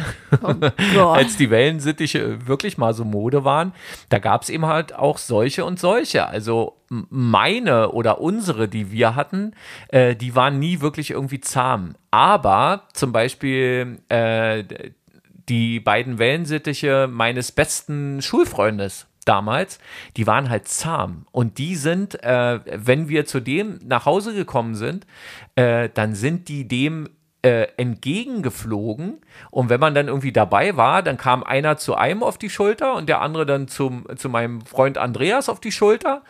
[0.95, 3.73] oh als die Wellensittiche wirklich mal so Mode waren,
[4.09, 6.29] da gab es eben halt auch solche und solche.
[6.29, 9.53] Also meine oder unsere, die wir hatten,
[9.89, 11.97] äh, die waren nie wirklich irgendwie zahm.
[12.13, 14.63] Aber zum Beispiel äh,
[15.49, 19.79] die beiden Wellensittiche meines besten Schulfreundes damals,
[20.17, 21.27] die waren halt zahm.
[21.33, 25.07] Und die sind, äh, wenn wir zu dem nach Hause gekommen sind,
[25.55, 27.09] äh, dann sind die dem
[27.43, 29.21] äh, entgegengeflogen.
[29.51, 32.95] Und wenn man dann irgendwie dabei war, dann kam einer zu einem auf die Schulter
[32.95, 36.23] und der andere dann zum, zu meinem Freund Andreas auf die Schulter.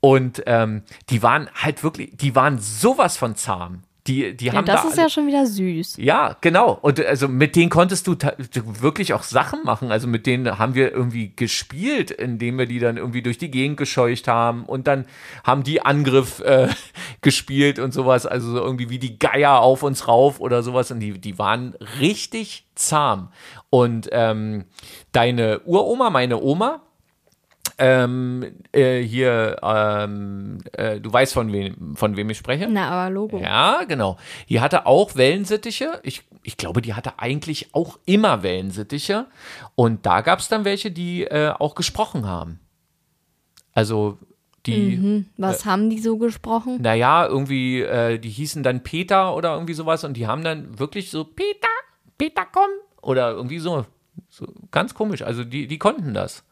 [0.00, 3.82] Und ähm, die waren halt wirklich, die waren sowas von zahm.
[4.06, 5.96] Die, die ja, haben das da ist ja schon wieder süß.
[5.98, 6.78] Ja, genau.
[6.80, 8.16] Und also mit denen konntest du
[8.80, 9.90] wirklich auch Sachen machen.
[9.90, 13.76] Also mit denen haben wir irgendwie gespielt, indem wir die dann irgendwie durch die Gegend
[13.76, 15.06] gescheucht haben und dann
[15.44, 16.68] haben die Angriff äh,
[17.20, 18.26] gespielt und sowas.
[18.26, 20.90] Also so irgendwie wie die Geier auf uns rauf oder sowas.
[20.90, 23.30] Und die, die waren richtig zahm.
[23.70, 24.66] Und ähm,
[25.12, 26.82] deine Uroma, meine Oma,
[27.78, 32.68] ähm, äh, hier, ähm, äh, du weißt, von wem, von wem ich spreche?
[32.70, 33.38] Na, aber Logo.
[33.38, 34.16] Ja, genau.
[34.48, 36.00] Die hatte auch Wellensittiche.
[36.02, 39.26] Ich, ich glaube, die hatte eigentlich auch immer Wellensittiche.
[39.74, 42.60] Und da gab es dann welche, die äh, auch gesprochen haben.
[43.72, 44.18] Also
[44.64, 44.96] die.
[44.96, 45.26] Mhm.
[45.36, 46.78] Was äh, haben die so gesprochen?
[46.80, 51.10] Naja, irgendwie, äh, die hießen dann Peter oder irgendwie sowas und die haben dann wirklich
[51.10, 51.68] so, Peter,
[52.16, 52.70] Peter, komm.
[53.02, 53.84] Oder irgendwie so.
[54.30, 55.22] so ganz komisch.
[55.22, 56.42] Also die, die konnten das.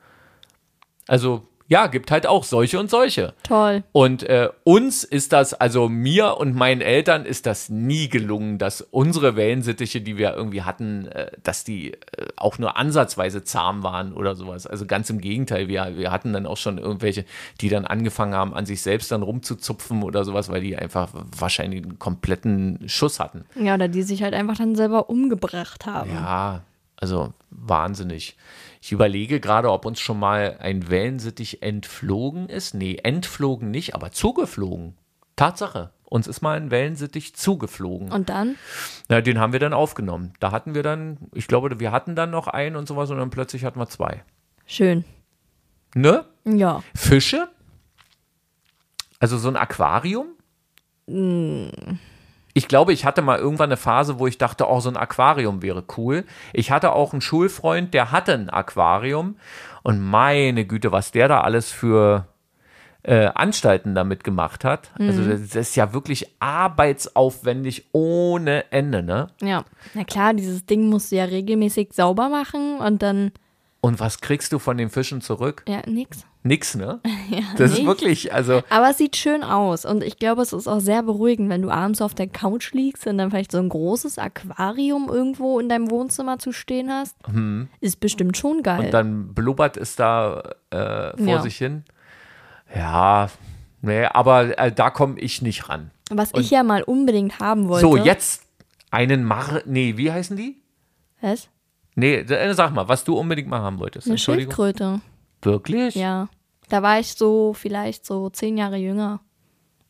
[1.06, 3.32] Also ja, gibt halt auch solche und solche.
[3.42, 3.84] Toll.
[3.92, 8.82] Und äh, uns ist das, also mir und meinen Eltern ist das nie gelungen, dass
[8.82, 11.98] unsere Wellensittiche, die wir irgendwie hatten, äh, dass die äh,
[12.36, 14.66] auch nur ansatzweise zahm waren oder sowas.
[14.66, 17.24] Also ganz im Gegenteil, wir, wir hatten dann auch schon irgendwelche,
[17.62, 21.82] die dann angefangen haben, an sich selbst dann rumzuzupfen oder sowas, weil die einfach wahrscheinlich
[21.82, 23.46] einen kompletten Schuss hatten.
[23.58, 26.10] Ja, oder die sich halt einfach dann selber umgebracht haben.
[26.10, 26.62] Ja,
[26.96, 28.36] also wahnsinnig.
[28.80, 32.74] Ich überlege gerade, ob uns schon mal ein Wellensittich entflogen ist.
[32.74, 34.96] Nee, entflogen nicht, aber zugeflogen.
[35.36, 35.90] Tatsache.
[36.04, 38.12] Uns ist mal ein Wellensittich zugeflogen.
[38.12, 38.56] Und dann?
[39.08, 40.32] Na, den haben wir dann aufgenommen.
[40.38, 43.30] Da hatten wir dann, ich glaube, wir hatten dann noch einen und sowas und dann
[43.30, 44.22] plötzlich hatten wir zwei.
[44.66, 45.04] Schön.
[45.94, 46.24] Ne?
[46.44, 46.82] Ja.
[46.94, 47.48] Fische?
[49.18, 50.26] Also so ein Aquarium?
[51.06, 51.68] Mm
[52.54, 55.60] ich glaube, ich hatte mal irgendwann eine Phase, wo ich dachte, oh, so ein Aquarium
[55.62, 56.24] wäre cool.
[56.52, 59.36] Ich hatte auch einen Schulfreund, der hatte ein Aquarium.
[59.82, 62.26] Und meine Güte, was der da alles für
[63.02, 64.90] äh, Anstalten damit gemacht hat.
[64.98, 65.30] Also Mhm.
[65.30, 69.28] das, das ist ja wirklich arbeitsaufwendig ohne Ende, ne?
[69.42, 69.64] Ja.
[69.94, 73.32] Na klar, dieses Ding musst du ja regelmäßig sauber machen und dann,
[73.80, 75.64] Und was kriegst du von den Fischen zurück?
[75.68, 76.24] ja, nix.
[76.46, 77.00] Nix, ne?
[77.30, 77.86] Ja, Das ist nix.
[77.88, 81.48] wirklich, also Aber es sieht schön aus und ich glaube, es ist auch sehr beruhigend,
[81.48, 85.58] wenn du abends auf der Couch liegst und dann vielleicht so ein großes Aquarium irgendwo
[85.58, 87.16] in deinem Wohnzimmer zu stehen hast.
[87.80, 88.84] Ist bestimmt schon geil.
[88.84, 91.40] Und dann blubbert es da äh, vor Ja.
[91.42, 91.84] sich hin.
[92.74, 93.30] Ja,
[93.80, 95.90] nee, aber äh, da komme ich nicht ran.
[96.10, 97.86] Was ich ja mal unbedingt haben wollte.
[97.86, 98.42] So, jetzt
[98.90, 99.62] einen Mar...
[99.64, 100.60] Nee, wie heißen die?
[101.22, 101.48] Was?
[101.94, 104.08] Nee, äh, sag mal, was du unbedingt mal haben wolltest.
[104.08, 104.18] Eine.
[104.18, 105.00] Schildkröte.
[105.44, 105.94] Wirklich?
[105.94, 106.28] Ja.
[106.68, 109.20] Da war ich so vielleicht so zehn Jahre jünger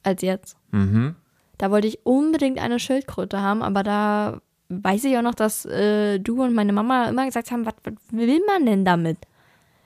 [0.03, 0.57] als jetzt.
[0.73, 1.14] Mhm.
[1.59, 6.19] Da wollte ich unbedingt eine Schildkröte haben, aber da weiß ich auch noch, dass äh,
[6.19, 7.75] du und meine Mama immer gesagt haben, was,
[8.11, 9.19] will man denn damit?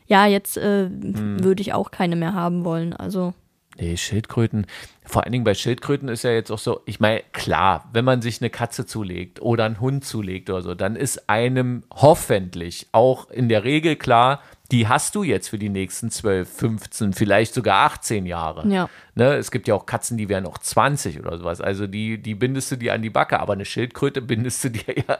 [0.06, 1.44] Ja, jetzt äh, Hm.
[1.44, 2.94] würde ich auch keine mehr haben wollen.
[2.94, 3.34] Also,
[3.80, 4.66] Nee, Schildkröten.
[5.04, 8.22] Vor allen Dingen bei Schildkröten ist ja jetzt auch so, ich meine, klar, wenn man
[8.22, 13.30] sich eine Katze zulegt oder einen Hund zulegt oder so, dann ist einem hoffentlich auch
[13.30, 17.86] in der Regel klar, die hast du jetzt für die nächsten 12, 15, vielleicht sogar
[17.86, 18.68] 18 Jahre.
[18.68, 18.88] Ja.
[19.14, 21.60] Ne, es gibt ja auch Katzen, die werden auch 20 oder sowas.
[21.62, 24.94] Also die, die bindest du dir an die Backe, aber eine Schildkröte bindest du dir
[25.08, 25.18] ja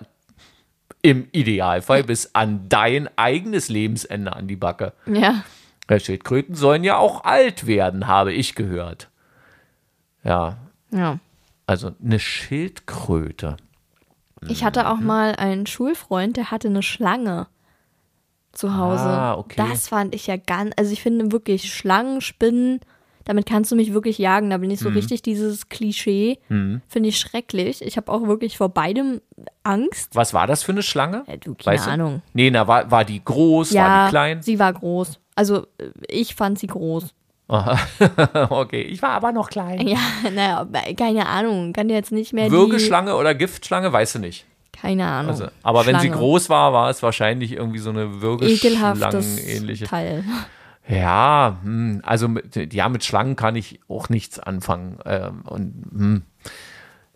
[1.00, 4.92] im Idealfall bis an dein eigenes Lebensende an die Backe.
[5.06, 5.42] ja.
[5.98, 9.08] Schildkröten sollen ja auch alt werden, habe ich gehört.
[10.22, 10.58] Ja,
[10.90, 11.18] Ja.
[11.66, 13.56] also eine Schildkröte.
[14.46, 14.86] Ich hatte Mhm.
[14.86, 17.46] auch mal einen Schulfreund, der hatte eine Schlange
[18.58, 19.04] zu Hause.
[19.04, 19.54] Ah, okay.
[19.56, 22.80] Das fand ich ja ganz, also ich finde wirklich Schlangen, Spinnen,
[23.24, 24.50] damit kannst du mich wirklich jagen.
[24.50, 24.74] Da bin Mhm.
[24.74, 26.38] ich so richtig dieses Klischee.
[26.48, 27.82] Finde ich schrecklich.
[27.82, 29.20] Ich habe auch wirklich vor beidem
[29.64, 30.14] Angst.
[30.14, 31.24] Was war das für eine Schlange?
[31.26, 31.90] Ja, du, keine Weißt du?
[31.90, 32.22] Ahnung.
[32.32, 34.42] Nee, na, war, war die groß, war ja, die klein?
[34.42, 35.20] sie war groß.
[35.34, 37.14] Also äh, ich fand sie groß.
[37.48, 37.78] Aha.
[38.50, 39.86] okay, ich war aber noch klein.
[39.86, 39.98] Ja,
[40.34, 40.66] naja,
[40.96, 41.72] keine Ahnung.
[41.72, 44.46] Kann dir jetzt nicht mehr Würgeschlange oder Giftschlange, weißt du nicht.
[44.80, 45.32] Keine Ahnung.
[45.32, 46.20] Also, aber wenn sie Schlange.
[46.20, 49.86] groß war, war es wahrscheinlich irgendwie so eine Würgeschlangen-ähnliche.
[49.86, 50.24] Teil.
[50.88, 54.98] Ja, hm, also mit, ja, mit Schlangen kann ich auch nichts anfangen.
[55.04, 56.22] Ähm, und hm.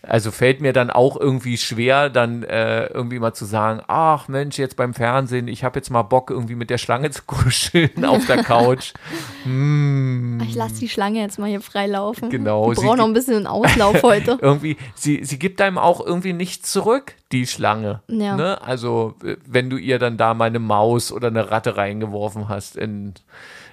[0.02, 4.58] Also fällt mir dann auch irgendwie schwer, dann äh, irgendwie mal zu sagen, ach Mensch,
[4.58, 8.26] jetzt beim Fernsehen, ich habe jetzt mal Bock, irgendwie mit der Schlange zu kuscheln auf
[8.26, 8.92] der Couch.
[9.44, 12.30] Ich lasse die Schlange jetzt mal hier frei laufen.
[12.30, 14.38] Genau, Ich brauche noch ein bisschen Auslauf heute.
[14.40, 18.02] irgendwie, sie, sie gibt einem auch irgendwie nichts zurück, die Schlange.
[18.08, 18.36] Ja.
[18.36, 18.60] Ne?
[18.62, 19.14] Also,
[19.46, 23.14] wenn du ihr dann da mal eine Maus oder eine Ratte reingeworfen hast in,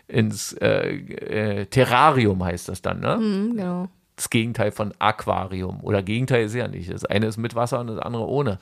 [0.07, 3.17] ins äh, äh, Terrarium, heißt das dann, ne?
[3.17, 3.87] Mhm, genau.
[4.19, 5.79] Das Gegenteil von Aquarium.
[5.81, 6.91] Oder Gegenteil ist ja nicht.
[6.91, 8.59] Das eine ist mit Wasser und das andere ohne.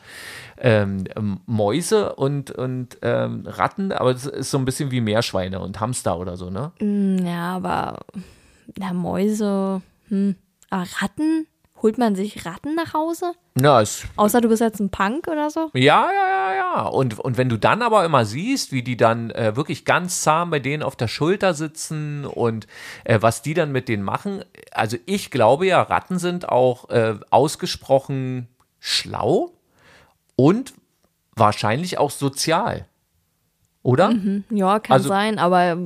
[0.60, 5.60] Ähm, ähm, Mäuse und, und ähm, Ratten, aber das ist so ein bisschen wie Meerschweine
[5.60, 6.74] und Hamster oder so, ne?
[6.80, 8.02] Mm, Ja, aber
[8.78, 10.36] na, Mäuse, hm.
[10.70, 11.48] Aber Ratten?
[11.82, 13.34] Holt man sich Ratten nach Hause?
[13.60, 15.70] Ja, es Außer du bist jetzt ein Punk oder so?
[15.74, 16.82] Ja, ja, ja, ja.
[16.88, 20.50] Und, und wenn du dann aber immer siehst, wie die dann äh, wirklich ganz zahm
[20.50, 22.68] bei denen auf der Schulter sitzen und
[23.04, 27.16] äh, was die dann mit denen machen, also ich glaube ja, Ratten sind auch äh,
[27.30, 28.48] ausgesprochen
[28.80, 29.52] schlau
[30.36, 30.74] und
[31.36, 32.88] wahrscheinlich auch sozial.
[33.88, 34.14] Oder?
[34.50, 35.78] Ja, kann Also- sein, aber äh,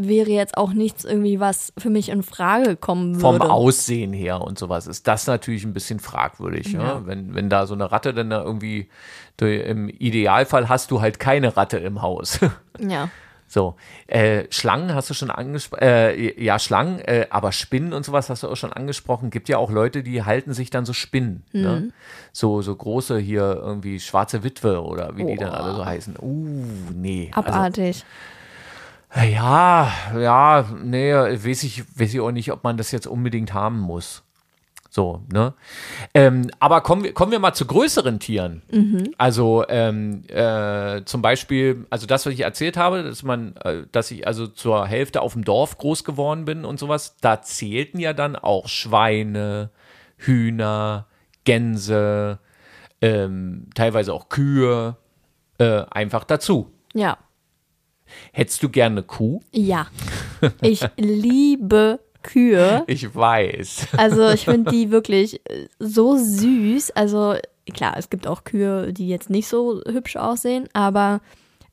[0.00, 3.50] wäre jetzt auch nichts irgendwie, was für mich in Frage kommen Vom würde.
[3.50, 6.72] Aussehen her und sowas ist das natürlich ein bisschen fragwürdig.
[6.74, 6.82] Ja.
[6.82, 7.06] Ja.
[7.06, 8.90] Wenn, wenn da so eine Ratte dann da irgendwie,
[9.38, 12.40] du, im Idealfall hast du halt keine Ratte im Haus.
[12.78, 13.08] Ja.
[13.48, 13.76] So,
[14.08, 18.42] äh, Schlangen hast du schon angesprochen, äh, ja, Schlangen, äh, aber Spinnen und sowas hast
[18.42, 19.30] du auch schon angesprochen.
[19.30, 21.44] Gibt ja auch Leute, die halten sich dann so Spinnen.
[21.52, 21.60] Mhm.
[21.62, 21.92] Ne?
[22.32, 25.54] So, so große hier irgendwie schwarze Witwe oder wie die dann Oh.
[25.54, 26.16] alle so heißen.
[26.20, 26.56] Uh,
[26.92, 27.30] nee.
[27.34, 28.04] Also, Abartig.
[29.14, 33.78] ja, ja, nee, weiß ich, weiß ich auch nicht, ob man das jetzt unbedingt haben
[33.78, 34.22] muss.
[34.96, 35.52] So, ne?
[36.14, 38.62] Ähm, aber kommen wir, kommen wir mal zu größeren Tieren.
[39.18, 44.10] Also ähm, äh, zum Beispiel, also das, was ich erzählt habe, dass man, äh, dass
[44.10, 48.14] ich also zur Hälfte auf dem Dorf groß geworden bin und sowas, da zählten ja
[48.14, 49.68] dann auch Schweine,
[50.16, 51.08] Hühner,
[51.44, 52.38] Gänse,
[53.02, 54.96] ähm, teilweise auch Kühe,
[55.58, 56.72] äh, einfach dazu.
[56.94, 57.18] Ja.
[58.32, 59.40] Hättest du gerne Kuh?
[59.52, 59.88] Ja.
[60.62, 62.84] Ich liebe Kühe.
[62.86, 63.88] Ich weiß.
[63.96, 66.90] Also ich finde die wirklich äh, so süß.
[66.92, 67.34] Also
[67.72, 71.20] klar, es gibt auch Kühe, die jetzt nicht so hübsch aussehen, aber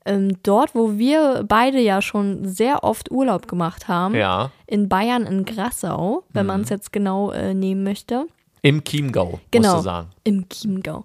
[0.06, 4.50] ähm, dort, wo wir beide ja schon sehr oft Urlaub gemacht haben, Ja.
[4.66, 8.26] in Bayern in Grassau, wenn man es jetzt genau äh, nehmen möchte,
[8.62, 10.08] Im Chiemgau, musst genau, du sagen.
[10.24, 11.04] im Chiemgau.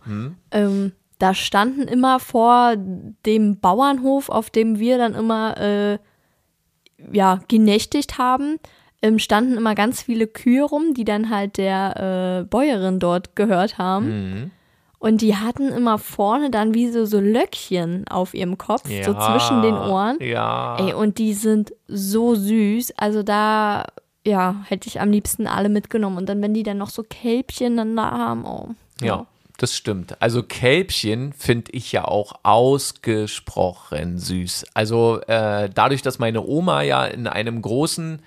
[0.51, 2.75] Ähm, da standen immer vor
[3.25, 5.97] dem Bauernhof, auf dem wir dann immer äh,
[7.11, 8.59] ja, genächtigt haben,
[9.01, 13.77] ähm, standen immer ganz viele Kühe rum, die dann halt der äh, Bäuerin dort gehört
[13.77, 14.07] haben.
[14.07, 14.51] Mhm.
[14.99, 19.61] Und die hatten immer vorne dann wie so, so Löckchen auf ihrem Kopf, so zwischen
[19.61, 20.17] den Ohren.
[20.19, 20.75] Ja.
[20.77, 22.95] Ey, und die sind so süß.
[22.97, 23.85] Also da,
[24.25, 26.17] ja, hätte ich am liebsten alle mitgenommen.
[26.17, 28.71] Und dann, wenn die dann noch so Kälbchen dann da haben, oh.
[29.01, 29.25] Ja,
[29.57, 30.21] das stimmt.
[30.21, 34.65] Also Kälbchen finde ich ja auch ausgesprochen süß.
[34.73, 38.21] Also äh, dadurch, dass meine Oma ja in einem großen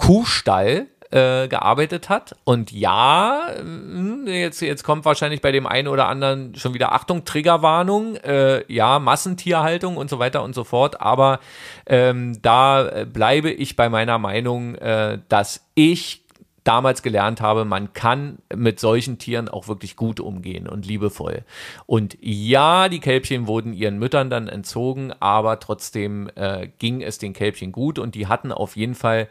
[0.00, 2.36] Kuhstall äh, gearbeitet hat.
[2.44, 7.24] Und ja, äh, jetzt, jetzt kommt wahrscheinlich bei dem einen oder anderen schon wieder Achtung,
[7.24, 11.00] Triggerwarnung, äh, ja, Massentierhaltung und so weiter und so fort.
[11.00, 11.40] Aber
[11.86, 16.24] ähm, da äh, bleibe ich bei meiner Meinung, äh, dass ich
[16.64, 21.44] damals gelernt habe, man kann mit solchen Tieren auch wirklich gut umgehen und liebevoll.
[21.86, 27.32] Und ja, die Kälbchen wurden ihren Müttern dann entzogen, aber trotzdem äh, ging es den
[27.32, 29.28] Kälbchen gut und die hatten auf jeden Fall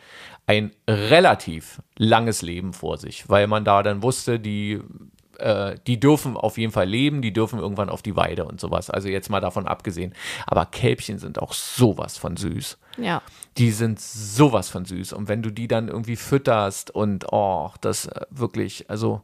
[0.49, 4.79] ein relativ langes Leben vor sich, weil man da dann wusste, die
[5.37, 8.89] äh, die dürfen auf jeden Fall leben, die dürfen irgendwann auf die Weide und sowas.
[8.89, 10.15] Also jetzt mal davon abgesehen.
[10.47, 12.79] Aber Kälbchen sind auch sowas von süß.
[12.97, 13.21] Ja.
[13.59, 15.13] Die sind sowas von süß.
[15.13, 19.21] Und wenn du die dann irgendwie fütterst und oh, das äh, wirklich, also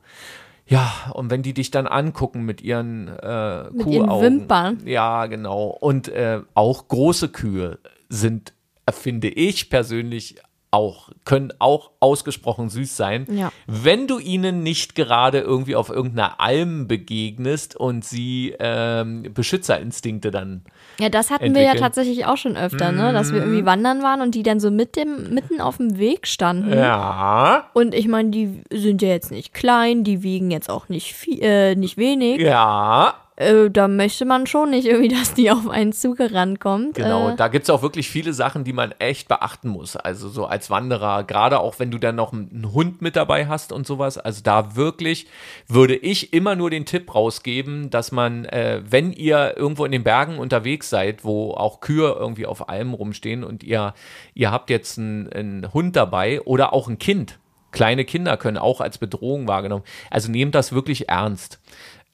[0.67, 4.21] ja, und wenn die dich dann angucken mit ihren äh, Mit ihren.
[4.21, 4.77] Wimpern.
[4.85, 5.65] Ja, genau.
[5.69, 8.53] Und äh, auch große Kühe sind,
[8.85, 10.35] äh, finde ich persönlich,
[10.75, 13.25] auch, können auch ausgesprochen süß sein.
[13.31, 13.51] Ja.
[13.65, 20.63] Wenn du ihnen nicht gerade irgendwie auf irgendeiner Alm begegnest und sie ähm, Beschützerinstinkte dann
[20.99, 21.81] Ja, das hatten wir ja entwickeln.
[21.83, 23.13] tatsächlich auch schon öfter, ne?
[23.13, 26.27] Dass wir irgendwie wandern waren und die dann so mit dem, mitten auf dem Weg
[26.27, 26.73] standen.
[26.73, 31.13] Ja, Und ich meine, die sind ja jetzt nicht klein, die wiegen jetzt auch nicht
[31.13, 32.39] viel, äh, nicht wenig.
[32.41, 36.95] ja, Äh, da möchte man schon nicht irgendwie, dass die auf einen zugerannt kommt.
[36.95, 39.95] Genau, Äh, da gibt es auch wirklich viele Sachen, die man echt beachten muss.
[39.95, 43.71] Also so als Wanderer, gerade auch wenn du dann noch einen Hund mit dabei hast
[43.71, 44.17] und sowas.
[44.17, 45.27] Also da wirklich
[45.67, 50.03] würde ich immer nur den Tipp rausgeben, dass man, äh, wenn ihr irgendwo in den
[50.03, 53.93] Bergen unterwegs seid, wo auch Kühe irgendwie auf Almen rumstehen und ihr,
[54.33, 57.37] ihr habt jetzt einen, einen Hund dabei oder auch ein Kind.
[57.71, 59.83] Kleine Kinder können auch als Bedrohung wahrgenommen.
[60.09, 61.59] Also nehmt das wirklich ernst.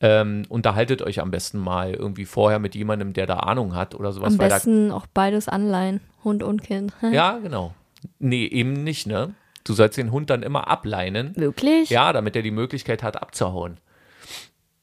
[0.02, 4.12] Ähm, unterhaltet euch am besten mal irgendwie vorher mit jemandem, der da Ahnung hat oder
[4.12, 4.34] sowas.
[4.34, 6.94] am weil da besten auch beides anleihen, Hund und Kind.
[7.12, 7.74] ja, genau.
[8.20, 9.36] Nee, eben nicht, ne?
[9.64, 11.36] Du sollst den Hund dann immer ableinen.
[11.36, 11.92] Wirklich?
[11.92, 13.78] Ja, damit er die Möglichkeit hat, abzuhauen.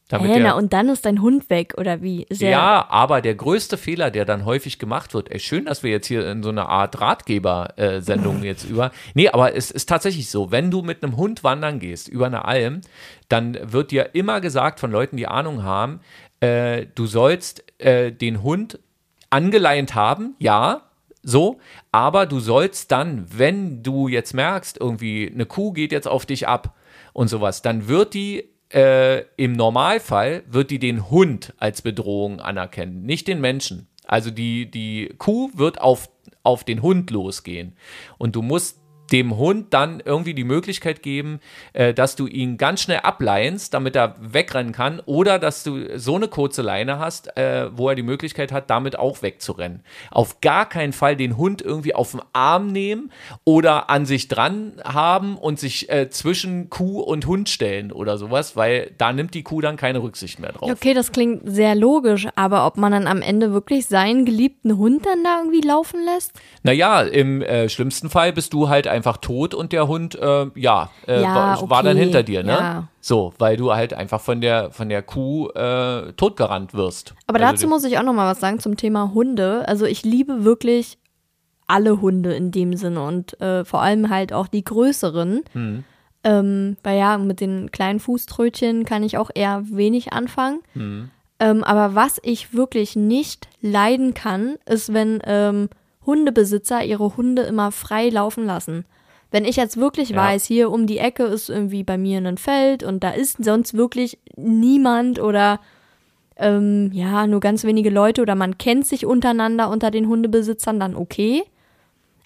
[0.09, 2.23] Damit Hä, na, und dann ist dein Hund weg, oder wie?
[2.23, 5.91] Ist ja, aber der größte Fehler, der dann häufig gemacht wird, ey, schön, dass wir
[5.91, 8.91] jetzt hier in so einer Art Ratgeber-Sendung jetzt über.
[9.15, 12.47] Nee, aber es ist tatsächlich so, wenn du mit einem Hund wandern gehst über eine
[12.47, 12.81] Alm,
[13.29, 16.01] dann wird dir immer gesagt von Leuten, die Ahnung haben,
[16.41, 18.79] äh, du sollst äh, den Hund
[19.29, 20.83] angeleint haben, ja,
[21.23, 21.59] so,
[21.93, 26.49] aber du sollst dann, wenn du jetzt merkst, irgendwie eine Kuh geht jetzt auf dich
[26.49, 26.75] ab
[27.13, 33.03] und sowas, dann wird die äh, im Normalfall wird die den Hund als Bedrohung anerkennen,
[33.03, 33.89] nicht den Menschen.
[34.07, 36.09] Also die, die Kuh wird auf,
[36.43, 37.77] auf den Hund losgehen.
[38.17, 38.81] Und du musst
[39.13, 41.41] dem Hund dann irgendwie die Möglichkeit geben,
[41.73, 46.17] äh, dass du ihn ganz schnell ableinst, damit er wegrennen kann, oder dass du so
[46.17, 49.83] eine kurze Leine hast, äh, wo er die Möglichkeit hat, damit auch wegzurennen.
[50.11, 53.11] Auf gar keinen Fall den Hund irgendwie auf den Arm nehmen
[53.45, 58.57] oder an sich dran haben und sich äh, zwischen Kuh und Hund stellen oder sowas,
[58.57, 60.71] weil da nimmt die Kuh dann keine Rücksicht mehr drauf.
[60.71, 65.07] Okay, das klingt sehr logisch, aber ob man dann am Ende wirklich seinen geliebten Hund
[65.07, 66.33] dann da irgendwie laufen lässt?
[66.63, 70.91] Naja, im äh, schlimmsten Fall bist du halt einfach tot und der Hund, äh, ja,
[71.07, 72.53] äh, Ja, war, war dann hinter dir, ne?
[72.53, 72.89] ja.
[73.01, 77.15] So, weil du halt einfach von der, von der Kuh äh, totgerannt wirst.
[77.27, 79.67] Aber Also dazu muss ich auch noch mal was sagen zum Thema Hunde.
[79.67, 80.99] Also ich liebe wirklich
[81.67, 85.43] alle Hunde in dem Sinne und äh, vor allem halt auch die größeren.
[85.53, 85.85] Hm.
[86.25, 90.61] Ähm, weil ja, mit den kleinen Fußtrötchen kann ich auch eher wenig anfangen.
[90.73, 91.11] Hm.
[91.41, 95.69] Ähm, aber was ich wirklich nicht leiden kann, ist, wenn ähm,
[96.09, 98.87] Hundebesitzer ihre Hunde immer frei laufen lassen.
[99.31, 100.17] Wenn ich jetzt wirklich Ja.
[100.17, 103.75] weiß, hier um die Ecke ist irgendwie bei mir ein Feld und da ist sonst
[103.75, 105.61] wirklich niemand oder
[106.37, 110.97] ähm, ja, nur ganz wenige Leute oder man kennt sich untereinander unter den Hundebesitzern, dann
[110.97, 111.45] okay.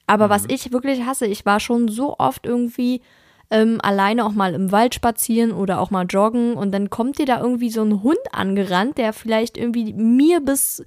[0.07, 3.01] Aber was ich wirklich hasse, ich war schon so oft irgendwie
[3.51, 7.27] ähm, alleine auch mal im Wald spazieren oder auch mal joggen und dann kommt dir
[7.27, 10.85] da irgendwie so ein Hund angerannt, der vielleicht irgendwie mir bis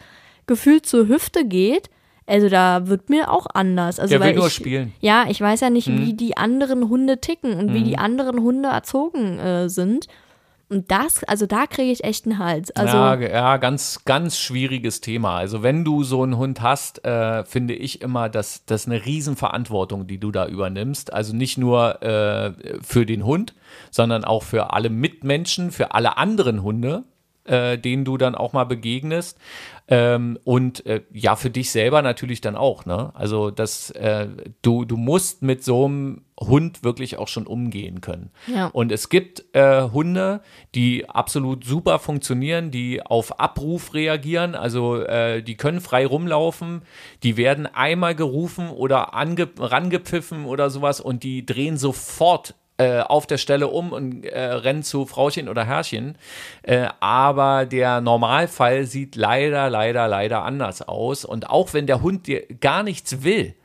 [0.47, 1.89] gefühlt zur Hüfte geht.
[2.27, 3.99] Also da wird mir auch anders.
[3.99, 4.93] Also Der will weil nur ich, spielen.
[4.99, 8.69] Ja, ich weiß ja nicht, wie die anderen Hunde ticken und wie die anderen Hunde
[8.69, 10.07] erzogen äh, sind.
[10.67, 12.71] Und das, also da kriege ich echt einen Hals.
[12.71, 15.37] Also, ja, ja, ganz, ganz schwieriges Thema.
[15.37, 20.07] Also wenn du so einen Hund hast, äh, finde ich immer, dass das eine Riesenverantwortung,
[20.07, 21.13] die du da übernimmst.
[21.13, 23.53] Also nicht nur äh, für den Hund,
[23.91, 27.03] sondern auch für alle Mitmenschen, für alle anderen Hunde,
[27.43, 29.37] äh, denen du dann auch mal begegnest.
[29.87, 33.11] Ähm, und äh, ja, für dich selber natürlich dann auch, ne?
[33.13, 34.27] Also das, äh,
[34.63, 38.31] du, du musst mit so einem Hund wirklich auch schon umgehen können.
[38.47, 38.67] Ja.
[38.67, 40.41] Und es gibt äh, Hunde,
[40.73, 46.81] die absolut super funktionieren, die auf Abruf reagieren, also äh, die können frei rumlaufen,
[47.21, 53.25] die werden einmal gerufen oder ange rangepfiffen oder sowas und die drehen sofort äh, auf
[53.25, 56.17] der Stelle um und äh, rennen zu Frauchen oder Herrchen.
[56.63, 61.23] Äh, aber der Normalfall sieht leider, leider, leider anders aus.
[61.23, 63.55] Und auch wenn der Hund dir gar nichts will,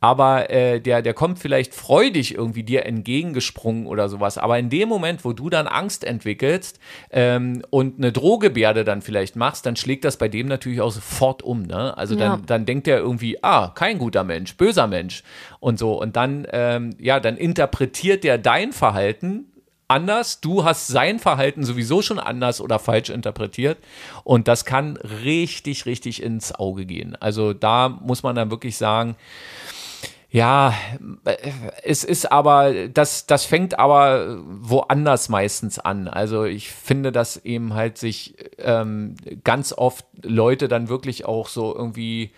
[0.00, 4.38] aber äh, der, der kommt vielleicht freudig irgendwie dir entgegengesprungen oder sowas.
[4.38, 6.78] Aber in dem Moment, wo du dann Angst entwickelst
[7.10, 11.42] ähm, und eine Drohgebärde dann vielleicht machst, dann schlägt das bei dem natürlich auch sofort
[11.42, 11.62] um.
[11.62, 11.96] Ne?
[11.98, 12.20] Also Ja.
[12.28, 15.24] dann, dann denkt er irgendwie, ah, kein guter Mensch, böser Mensch
[15.58, 16.00] und so.
[16.00, 19.46] Und dann, ähm, ja, dann interpretiert der dein Verhalten
[19.88, 20.40] anders.
[20.40, 23.78] Du hast sein Verhalten sowieso schon anders oder falsch interpretiert.
[24.22, 27.16] Und das kann richtig, richtig ins Auge gehen.
[27.16, 29.16] Also da muss man dann wirklich sagen,
[30.30, 30.74] ja,
[31.84, 36.06] es ist aber, das, das fängt aber woanders meistens an.
[36.08, 39.14] Also ich finde, dass eben halt sich ähm,
[39.44, 42.30] ganz oft Leute dann wirklich auch so irgendwie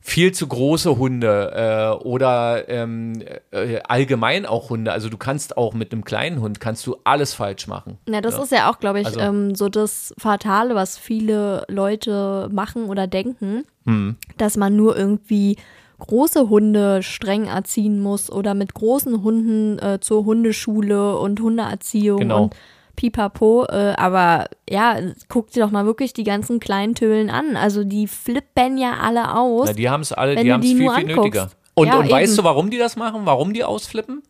[0.00, 1.52] viel zu große Hunde
[2.00, 4.92] äh, oder ähm, äh, allgemein auch Hunde.
[4.92, 7.98] Also du kannst auch mit einem kleinen Hund kannst du alles falsch machen.
[8.08, 12.48] Ja, das ist ja auch, glaube ich, Also- ähm, so das Fatale, was viele Leute
[12.52, 14.16] machen oder denken, Hm.
[14.38, 15.56] dass man nur irgendwie
[15.98, 22.42] große Hunde streng erziehen muss oder mit großen Hunden äh, zur Hundeschule und Hundeerziehung Genau.
[22.44, 22.56] und
[22.96, 23.64] pipapo.
[23.68, 24.96] Äh, aber ja,
[25.28, 27.56] guck dir doch mal wirklich die ganzen kleinen Tölen an.
[27.56, 29.68] Also die flippen ja alle aus.
[29.68, 31.16] Na, die haben es alle, die haben es viel, viel anguckst.
[31.16, 31.50] nötiger.
[31.74, 33.20] Und, Ja, und weißt du, warum die das machen?
[33.24, 34.22] Warum die ausflippen?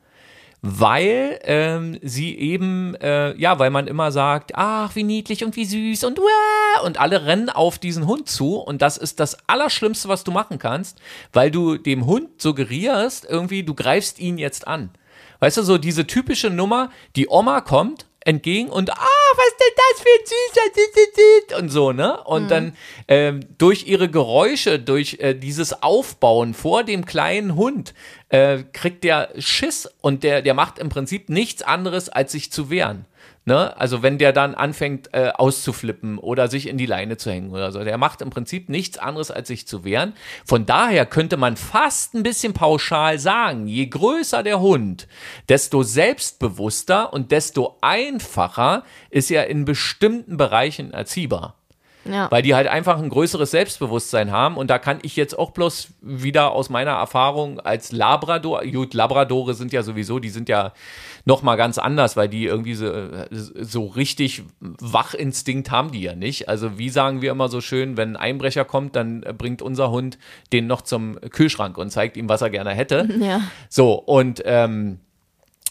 [0.60, 5.64] Weil ähm, sie eben, äh, ja, weil man immer sagt, ach, wie niedlich und wie
[5.64, 10.08] süß und wah, und alle rennen auf diesen Hund zu und das ist das Allerschlimmste,
[10.08, 10.98] was du machen kannst,
[11.32, 14.90] weil du dem Hund suggerierst, irgendwie, du greifst ihn jetzt an.
[15.38, 19.74] Weißt du, so diese typische Nummer, die Oma kommt entgegen und ah, was ist denn
[19.76, 22.22] das für ein süßer und so, ne?
[22.24, 22.76] Und dann
[23.08, 27.94] ähm, durch ihre Geräusche, durch äh, dieses Aufbauen vor dem kleinen Hund,
[28.28, 32.68] äh, kriegt der Schiss und der, der macht im Prinzip nichts anderes, als sich zu
[32.68, 33.06] wehren.
[33.48, 33.74] Ne?
[33.80, 37.72] Also wenn der dann anfängt äh, auszuflippen oder sich in die Leine zu hängen oder
[37.72, 40.12] so, der macht im Prinzip nichts anderes, als sich zu wehren.
[40.44, 45.08] Von daher könnte man fast ein bisschen pauschal sagen, je größer der Hund,
[45.48, 51.57] desto selbstbewusster und desto einfacher ist er in bestimmten Bereichen erziehbar
[52.10, 52.30] ja.
[52.30, 54.56] weil die halt einfach ein größeres Selbstbewusstsein haben.
[54.56, 59.54] Und da kann ich jetzt auch bloß wieder aus meiner Erfahrung als Labrador, gut, Labradore
[59.54, 60.72] sind ja sowieso, die sind ja
[61.24, 62.90] noch mal ganz anders, weil die irgendwie so,
[63.30, 66.48] so richtig Wachinstinkt haben die ja nicht.
[66.48, 70.18] Also wie sagen wir immer so schön, wenn ein Einbrecher kommt, dann bringt unser Hund
[70.52, 73.08] den noch zum Kühlschrank und zeigt ihm, was er gerne hätte.
[73.20, 73.42] ja.
[73.68, 75.00] So, und ähm,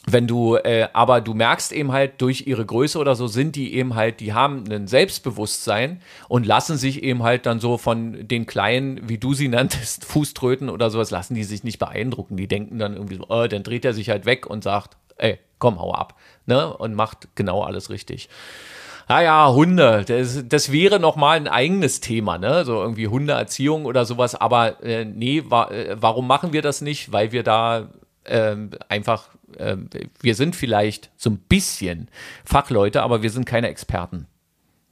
[0.10, 3.74] wenn du, äh, aber du merkst eben halt durch ihre Größe oder so, sind die
[3.74, 8.46] eben halt, die haben ein Selbstbewusstsein und lassen sich eben halt dann so von den
[8.46, 12.38] kleinen, wie du sie nanntest, Fußtröten oder sowas, lassen die sich nicht beeindrucken.
[12.38, 15.40] Die denken dann irgendwie so, äh, dann dreht er sich halt weg und sagt, ey,
[15.60, 16.76] komm, hau ab, ne?
[16.76, 18.30] Und macht genau alles richtig.
[19.10, 22.64] Ah ja, Hunde, das, das wäre nochmal ein eigenes Thema, ne?
[22.64, 24.36] So irgendwie Hundeerziehung oder sowas.
[24.36, 27.12] Aber äh, nee, wa äh, warum machen wir das nicht?
[27.12, 27.90] Weil wir da
[28.26, 29.90] ähm, einfach, ähm,
[30.20, 32.10] wir sind vielleicht so ein bisschen
[32.46, 34.28] Fachleute, aber wir sind keine Experten.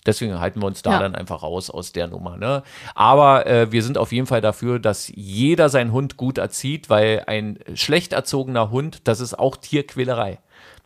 [0.06, 0.99] Deswegen halten wir uns da Ja.
[0.99, 2.38] dann einfach raus aus der Nummer.
[2.38, 2.62] Ne?
[2.93, 7.24] Aber äh, wir sind auf jeden Fall dafür, dass jeder seinen Hund gut erzieht, weil
[7.26, 10.38] ein schlecht erzogener Hund, das ist auch Tierquälerei.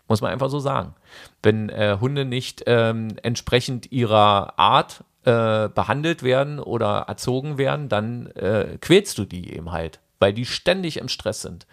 [0.08, 0.96] Muss man einfach so sagen.
[1.44, 8.28] Wenn äh, Hunde nicht ähm, entsprechend ihrer Art äh, behandelt werden oder erzogen werden, dann
[8.32, 11.68] äh, quälst du die eben halt, weil die ständig im Stress sind.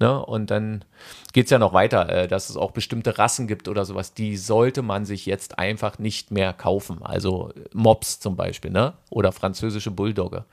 [0.00, 0.24] Ne?
[0.24, 0.84] Und dann
[1.32, 4.36] geht es ja noch weiter, äh, dass es auch bestimmte Rassen gibt oder sowas, die
[4.36, 7.02] sollte man sich jetzt einfach nicht mehr kaufen.
[7.02, 8.92] Also äh, Mops zum Beispiel, ne?
[9.10, 10.44] Oder französische Bulldogge.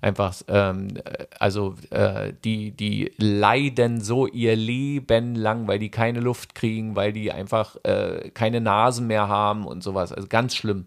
[0.00, 6.20] Einfach, ähm, äh, also äh, die, die leiden so ihr Leben lang, weil die keine
[6.20, 10.12] Luft kriegen, weil die einfach äh, keine Nasen mehr haben und sowas.
[10.12, 10.86] Also ganz schlimm.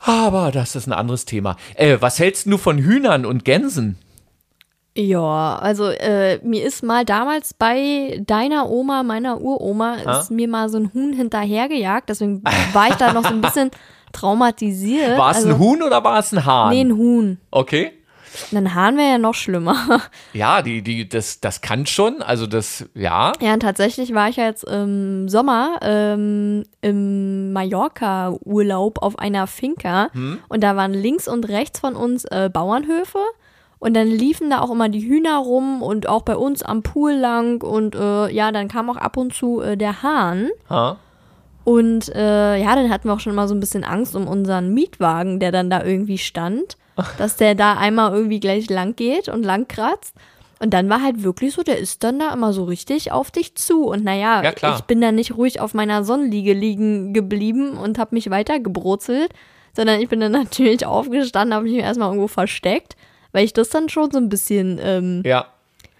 [0.00, 1.56] Aber das ist ein anderes Thema.
[1.74, 3.98] Äh, was hältst du von Hühnern und Gänsen?
[5.00, 10.18] Ja, also äh, mir ist mal damals bei deiner Oma, meiner Uroma, Ha?
[10.18, 12.08] ist mir mal so ein Huhn hinterhergejagt.
[12.08, 12.42] Deswegen
[12.72, 13.70] war ich da noch so ein bisschen
[14.12, 15.16] traumatisiert.
[15.16, 16.70] War es also, ein Huhn oder war es ein Hahn?
[16.70, 17.38] Nee, ein Huhn.
[17.52, 17.92] Okay.
[18.52, 20.00] Ein Hahn wäre ja noch schlimmer.
[20.32, 22.20] Ja, die, die, das, das kann schon.
[22.20, 23.32] Also das, ja.
[23.40, 30.08] Ja, und tatsächlich war ich ja jetzt im Sommer ähm, im Mallorca-Urlaub auf einer Finca
[30.48, 33.18] und da waren links und rechts von uns äh, Bauernhöfe
[33.80, 37.12] und dann liefen da auch immer die Hühner rum und auch bei uns am Pool
[37.12, 40.96] lang und äh, ja, dann kam auch ab und zu äh, der Hahn Ha?
[41.64, 44.72] und äh, ja, dann hatten wir auch schon mal so ein bisschen Angst um unseren
[44.72, 46.76] Mietwagen, der dann da irgendwie stand,
[47.18, 50.14] dass der da einmal irgendwie gleich lang geht und lang kratzt.
[50.60, 53.54] Und dann war halt wirklich so, der ist dann da immer so richtig auf dich
[53.54, 53.84] zu.
[53.84, 54.74] Und naja, Ja, klar.
[54.76, 59.30] ich bin dann nicht ruhig auf meiner Sonnenliege liegen geblieben und habe mich weiter gebrutzelt,
[59.76, 62.96] sondern ich bin dann natürlich aufgestanden, habe mich erstmal irgendwo versteckt,
[63.38, 65.46] weil ich das dann schon so ein bisschen, ähm, Ja.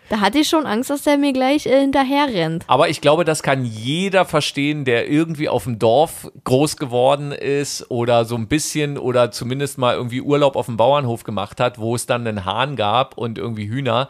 [0.09, 2.65] da hatte ich schon Angst, dass der mir gleich äh, hinterher rennt.
[2.67, 7.93] Aber ich glaube, das kann jeder verstehen, der irgendwie auf dem Dorf groß geworden ist
[7.93, 11.95] oder so ein bisschen oder zumindest mal irgendwie Urlaub auf dem Bauernhof gemacht hat, wo
[11.95, 14.09] es dann einen Hahn gab und irgendwie Hühner,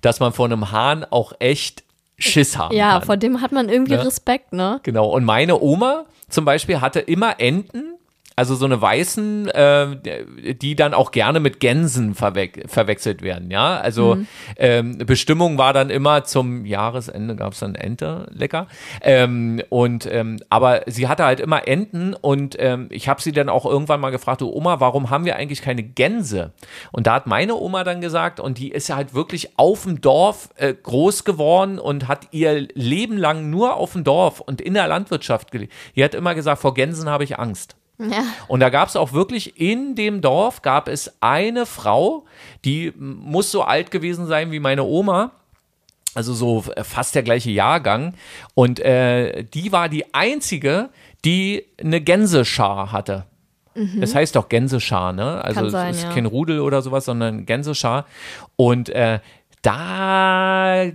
[0.00, 1.84] dass man vor einem Hahn auch echt
[2.16, 3.02] Schiss haben Ja, kann.
[3.02, 4.06] vor dem hat man irgendwie Ne?
[4.06, 4.80] Respekt, ne?
[4.84, 5.08] Genau.
[5.08, 7.94] Und meine Oma zum Beispiel hatte immer Enten,
[8.40, 13.76] also so eine weißen, äh, die dann auch gerne mit Gänsen verwe verwechselt werden, ja.
[13.76, 14.16] Also
[14.56, 18.66] ähm, Bestimmung war dann immer zum Jahresende gab es dann Ente, lecker.
[19.02, 23.50] Ähm, und ähm, aber sie hatte halt immer Enten und ähm, ich habe sie dann
[23.50, 26.54] auch irgendwann mal gefragt, du Oma, warum haben wir eigentlich keine Gänse?
[26.92, 30.00] Und da hat meine Oma dann gesagt, und die ist ja halt wirklich auf dem
[30.00, 34.72] Dorf äh, groß geworden und hat ihr Leben lang nur auf dem Dorf und in
[34.72, 35.74] der Landwirtschaft gelebt.
[35.94, 37.76] Die hat immer gesagt, vor Gänsen habe ich Angst.
[38.00, 38.24] Ja.
[38.48, 42.24] Und da gab es auch wirklich in dem Dorf gab es eine Frau,
[42.64, 45.32] die muss so alt gewesen sein wie meine Oma.
[46.14, 48.14] Also so fast der gleiche Jahrgang.
[48.54, 50.88] Und äh, die war die einzige,
[51.24, 53.26] die eine Gänseschar hatte.
[53.96, 55.42] Das heißt doch Gänseschar, ne?
[55.44, 55.70] Also Mhm.
[55.70, 56.12] Sein, es ist ja.
[56.12, 58.04] kein Rudel oder sowas, sondern Gänseschar.
[58.56, 59.20] Und äh,
[59.62, 60.86] da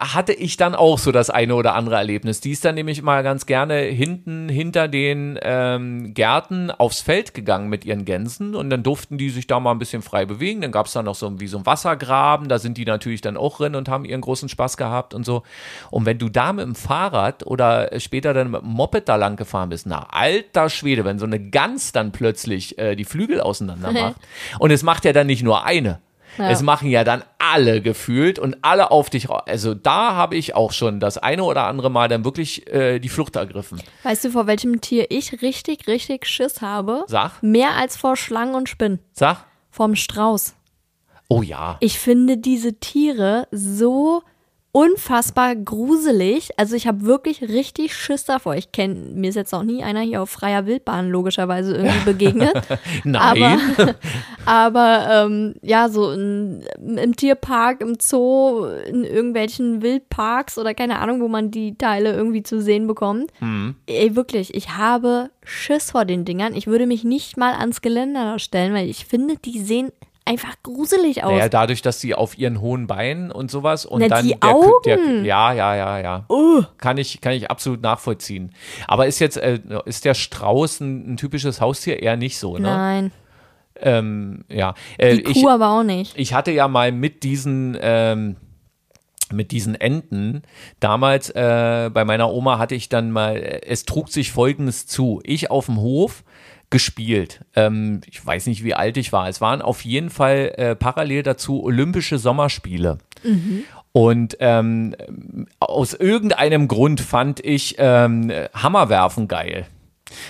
[0.00, 2.40] hatte ich dann auch so das eine oder andere Erlebnis.
[2.40, 7.68] Die ist dann nämlich mal ganz gerne hinten hinter den ähm, Gärten aufs Feld gegangen
[7.68, 10.62] mit ihren Gänsen und dann durften die sich da mal ein bisschen frei bewegen.
[10.62, 13.36] Dann gab es da noch so wie so ein Wassergraben, da sind die natürlich dann
[13.36, 15.44] auch drin und haben ihren großen Spaß gehabt und so.
[15.92, 19.36] Und wenn du da mit dem Fahrrad oder später dann mit dem Moped da lang
[19.36, 23.92] gefahren bist, na alter Schwede, wenn so eine Gans dann plötzlich äh, die Flügel auseinander
[23.98, 24.16] macht.
[24.58, 26.00] und es macht ja dann nicht nur eine.
[26.36, 26.50] Ja.
[26.50, 29.30] Es machen ja dann alle gefühlt und alle auf dich.
[29.30, 33.08] Also da habe ich auch schon das eine oder andere Mal dann wirklich äh, die
[33.08, 33.80] Flucht ergriffen.
[34.02, 37.04] Weißt du, vor welchem Tier ich richtig, richtig Schiss habe?
[37.08, 39.00] Sag, Mehr als vor Schlangen und Spinnen.
[39.12, 39.44] sag.
[39.70, 40.54] Vorm Strauß.
[41.28, 41.76] Oh ja.
[41.80, 44.22] Ich finde diese Tiere so
[44.72, 46.50] unfassbar gruselig.
[46.58, 48.54] Also ich habe wirklich richtig Schiss davor.
[48.54, 52.52] Ich kenne, mir ist jetzt noch nie einer hier auf freier Wildbahn logischerweise irgendwie begegnet.
[53.04, 53.60] Nein.
[53.76, 53.94] Aber,
[54.44, 61.20] aber ähm, ja, so in, im Tierpark, im Zoo, in irgendwelchen Wildparks oder keine Ahnung,
[61.22, 63.32] wo man die Teile irgendwie zu sehen bekommt.
[63.40, 63.74] Mhm.
[63.86, 66.54] Ey, wirklich, ich habe Schiss vor den Dingern.
[66.54, 69.92] Ich würde mich nicht mal ans Geländer stellen, weil ich finde, die sehen
[70.28, 71.32] einfach gruselig aus.
[71.32, 74.54] Naja, dadurch, dass sie auf ihren hohen Beinen und sowas und Na, dann die der,
[74.54, 74.72] Augen.
[74.84, 76.24] der ja, ja, ja, ja.
[76.28, 76.62] Uh.
[76.76, 78.52] Kann ich, kann ich absolut nachvollziehen.
[78.86, 82.02] Aber ist jetzt, äh, ist der Strauß ein, ein typisches Haustier?
[82.02, 82.62] Eher nicht so, ne?
[82.62, 83.12] Nein,
[83.80, 84.74] Ähm, ja.
[84.98, 86.12] Äh, die ich, Kuh aber auch nicht.
[86.16, 88.36] ich hatte ja mal mit diesen ähm,
[89.30, 90.42] mit diesen Enten
[90.80, 95.20] damals äh, bei meiner Oma hatte ich dann mal äh, es trug sich folgendes zu
[95.22, 96.24] ich auf dem Hof
[96.70, 100.74] gespielt ähm, ich weiß nicht wie alt ich war es waren auf jeden Fall äh,
[100.76, 102.98] parallel dazu Olympische Sommerspiele
[103.92, 104.94] und ähm,
[105.60, 109.66] aus irgendeinem Grund fand ich ähm, Hammerwerfen geil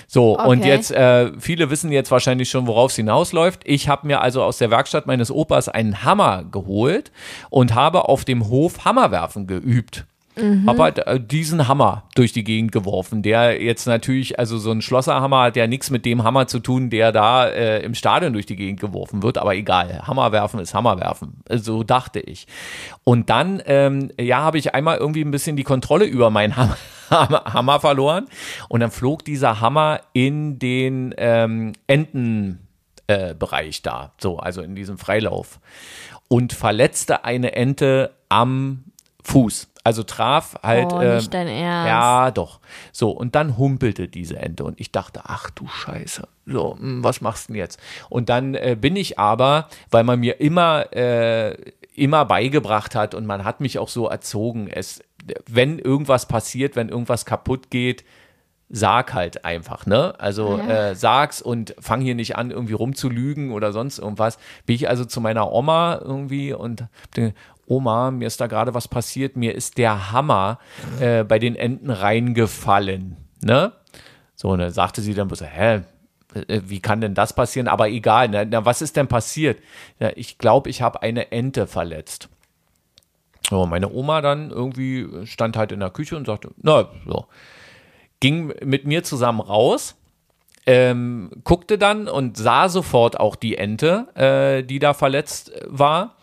[0.07, 0.69] so, und Okay.
[0.69, 3.61] jetzt, äh, viele wissen jetzt wahrscheinlich schon, worauf es hinausläuft.
[3.65, 7.13] Ich habe mir also aus der Werkstatt meines Opas einen Hammer geholt
[7.51, 10.07] und habe auf dem Hof Hammerwerfen geübt.
[10.67, 14.83] Habe halt äh, diesen Hammer durch die Gegend geworfen, der jetzt natürlich, also so ein
[14.83, 18.47] Schlosserhammer hat ja nichts mit dem Hammer zu tun, der da äh, im Stadion durch
[18.47, 22.47] die Gegend geworfen wird, aber egal, Hammerwerfen ist Hammerwerfen, so dachte ich.
[23.05, 26.77] Und dann, ähm, ja, habe ich einmal irgendwie ein bisschen die Kontrolle über meinen Hammer,
[27.11, 28.27] Hammer, Hammer verloren.
[28.69, 32.69] Und dann flog dieser Hammer in den ähm, Enten
[33.07, 33.35] äh,
[33.83, 35.61] da, so, also in diesem Freilauf.
[36.29, 38.85] Und verletzte eine Ente am
[39.25, 39.69] Fuß.
[39.89, 40.93] Also traf halt.
[40.93, 41.87] Oh, äh, nicht dein Ernst.
[41.89, 42.61] Ja, doch.
[42.93, 47.23] So, und dann humpelte diese Ente und ich dachte, ach du Scheiße, so, hm, was
[47.23, 47.81] machst du denn jetzt?
[48.11, 51.55] Und dann äh, bin ich aber, weil man mir immer, äh,
[51.95, 55.01] immer beigebracht hat und man hat mich auch so erzogen, es,
[55.47, 58.05] wenn irgendwas passiert, wenn irgendwas kaputt geht,
[58.69, 60.13] sag halt einfach, ne?
[60.19, 60.91] Also Ja.
[60.91, 64.37] äh, sag's und fang hier nicht an, irgendwie rumzulügen oder sonst irgendwas.
[64.67, 66.85] Bin ich also zu meiner Oma irgendwie und
[67.69, 70.59] Oma, mir ist da gerade was passiert, mir ist der Hammer
[71.01, 73.73] äh, bei den Enten reingefallen, ne?
[74.35, 75.83] So, und dann sagte sie dann so, hä,
[76.35, 77.69] äh, wie kann denn das passieren?
[77.69, 79.61] Aber egal, na, na was ist denn passiert?
[79.99, 82.29] Ja, ich glaube, ich habe eine Ente verletzt.
[83.49, 87.27] So, meine Oma dann irgendwie stand halt in der Küche und sagte, na, so.
[88.21, 89.97] Ging mit mir zusammen raus,
[90.67, 96.17] ähm, guckte dann und sah sofort auch die Ente, äh, die da verletzt war.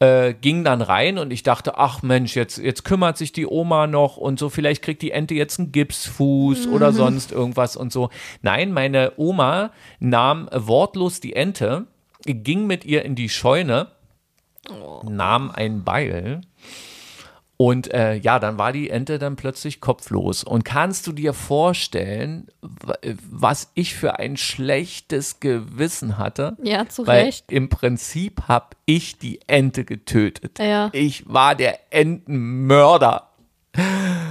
[0.00, 3.86] Äh, ging dann rein und ich dachte, ach Mensch, jetzt, jetzt kümmert sich die Oma
[3.86, 8.10] noch und so, vielleicht kriegt die Ente jetzt einen Gipsfuß oder sonst irgendwas und so.
[8.42, 9.70] Nein, meine Oma
[10.00, 11.86] nahm wortlos die Ente,
[12.26, 13.86] ging mit ihr in die Scheune,
[15.04, 16.40] nahm ein Beil
[17.66, 20.44] und äh, ja, dann war die Ente dann plötzlich kopflos.
[20.44, 22.96] Und kannst du dir vorstellen, wa-
[23.30, 26.56] was ich für ein schlechtes Gewissen hatte?
[26.62, 27.50] Ja, zu Weil Recht.
[27.50, 30.58] im Prinzip habe ich die Ente getötet.
[30.58, 30.90] Ja.
[30.92, 33.28] Ich war der Entenmörder.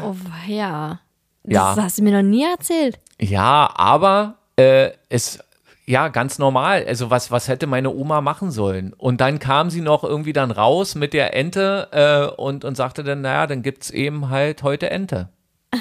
[0.03, 0.15] Oh,
[0.47, 0.99] ja.
[1.43, 1.75] Das Ja.
[1.77, 2.99] hast du mir noch nie erzählt.
[3.19, 5.39] Ja, aber äh, es,
[5.85, 6.85] ja, ganz normal.
[6.87, 8.93] Also was, was hätte meine Oma machen sollen?
[8.93, 13.03] Und dann kam sie noch irgendwie dann raus mit der Ente äh, und, und sagte
[13.03, 15.29] dann, naja, dann gibt's eben halt heute Ente.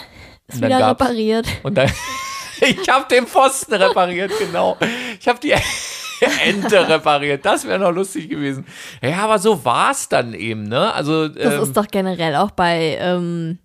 [0.49, 1.47] Ist Und wieder repariert.
[1.63, 1.91] Und dann,
[2.61, 4.77] ich habe den Pfosten repariert, genau.
[5.21, 5.55] Ich habe die
[6.45, 7.45] Ente repariert.
[7.45, 8.67] Das wäre noch lustig gewesen.
[9.03, 10.93] Ja, aber so war's dann eben, ne?
[10.93, 13.59] Also Das ähm, ist doch generell auch bei ähm,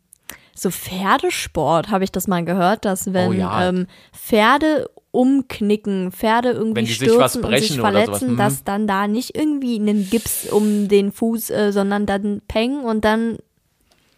[0.58, 3.70] so Pferdesport, habe ich das mal gehört, dass wenn Oh ja.
[3.70, 8.38] ähm, Pferde umknicken, Pferde irgendwie sich stürzen was und sich verletzen, mhm.
[8.38, 13.03] dass dann da nicht irgendwie einen Gips um den Fuß, äh, sondern dann Peng und
[13.05, 13.38] dann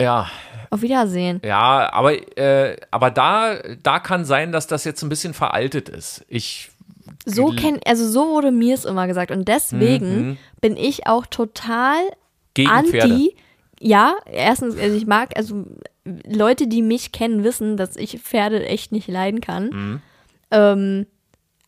[0.02, 0.28] ja,
[0.70, 1.42] auf Wiedersehen.
[1.44, 6.26] ja, aber, äh, aber da, da kann sein, dass das jetzt ein bisschen veraltet ist.
[6.30, 6.70] Ich,
[7.26, 11.98] So kenn, also so wurde mir es immer gesagt und deswegen bin ich auch total
[12.04, 12.54] Mhm.
[12.54, 12.92] gegen anti.
[12.92, 13.30] Pferde.
[13.82, 15.64] Ja, erstens, also ich mag, also
[16.28, 19.70] Leute, die mich kennen, wissen, dass ich Pferde echt nicht leiden kann.
[19.70, 20.01] Mhm.
[20.51, 21.07] Ähm,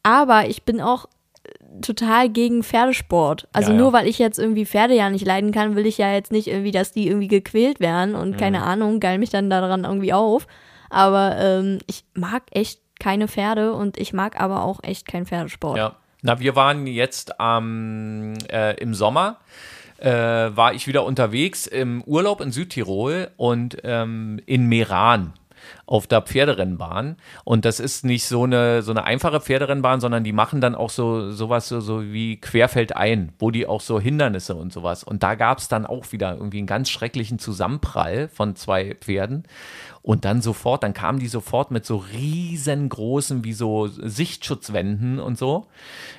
[0.03, 1.05] aber ich bin auch
[1.43, 3.47] äh, total gegen Pferdesport.
[3.53, 3.81] Also Ja, ja.
[3.83, 6.47] nur weil ich jetzt irgendwie Pferde ja nicht leiden kann, will ich ja jetzt nicht
[6.47, 8.63] irgendwie, dass die irgendwie gequält werden und keine Mhm.
[8.63, 10.47] Ahnung, geil mich dann daran irgendwie auf.
[10.89, 15.77] Aber ähm, ich mag echt keine Pferde und ich mag aber auch echt keinen Pferdesport.
[15.77, 15.95] Ja.
[16.23, 19.37] Na, wir waren jetzt am, äh, im Sommer,
[20.01, 25.33] äh, war ich wieder unterwegs im Urlaub in Südtirol und ähm, in Meran
[25.85, 27.17] auf der Pferderennbahn.
[27.43, 30.89] Und das ist nicht so eine, so eine einfache Pferderennbahn, sondern die machen dann auch
[30.89, 35.03] so sowas so, so wie querfeldein, wo die auch so Hindernisse und sowas.
[35.03, 39.43] Und da gab es dann auch wieder irgendwie einen ganz schrecklichen Zusammenprall von zwei Pferden.
[40.01, 45.67] Und dann sofort, dann kamen die sofort mit so riesengroßen, wie so Sichtschutzwänden und so.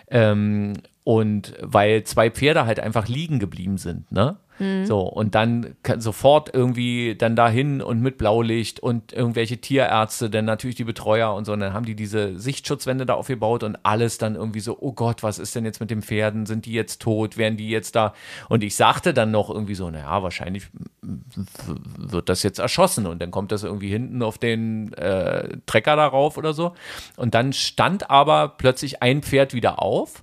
[0.09, 0.75] Ähm,
[1.05, 4.37] und weil zwei Pferde halt einfach liegen geblieben sind, ne?
[4.85, 10.77] So, und dann sofort irgendwie dann dahin und mit Blaulicht und irgendwelche Tierärzte, dann natürlich
[10.77, 11.53] die Betreuer und so.
[11.53, 15.23] Und dann haben die diese Sichtschutzwände da aufgebaut und alles dann irgendwie so, oh Gott,
[15.23, 16.47] was ist denn jetzt mit den Pferden?
[16.47, 17.37] Sind die jetzt tot?
[17.37, 18.15] Werden die jetzt da?
[18.49, 20.69] Und ich sagte dann noch irgendwie so, naja, wahrscheinlich
[21.01, 26.37] wird das jetzt erschossen und dann kommt das irgendwie hinten auf den äh, Trecker darauf
[26.37, 26.75] oder so.
[27.17, 30.23] Und dann stand aber plötzlich ein Pferd wieder auf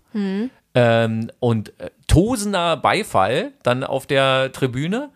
[0.76, 5.10] ähm, und äh, tosender Beifall dann auf der Tribüne.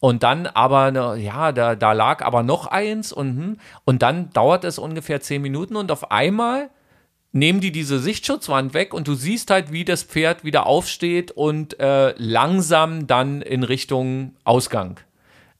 [0.00, 4.30] Und dann aber, ne, ja, da, da lag aber noch eins und, hm, und dann
[4.30, 6.68] dauert es ungefähr zehn Minuten und auf einmal
[7.32, 11.78] nehmen die diese Sichtschutzwand weg und du siehst halt, wie das Pferd wieder aufsteht und
[11.80, 15.00] äh, langsam dann in Richtung Ausgang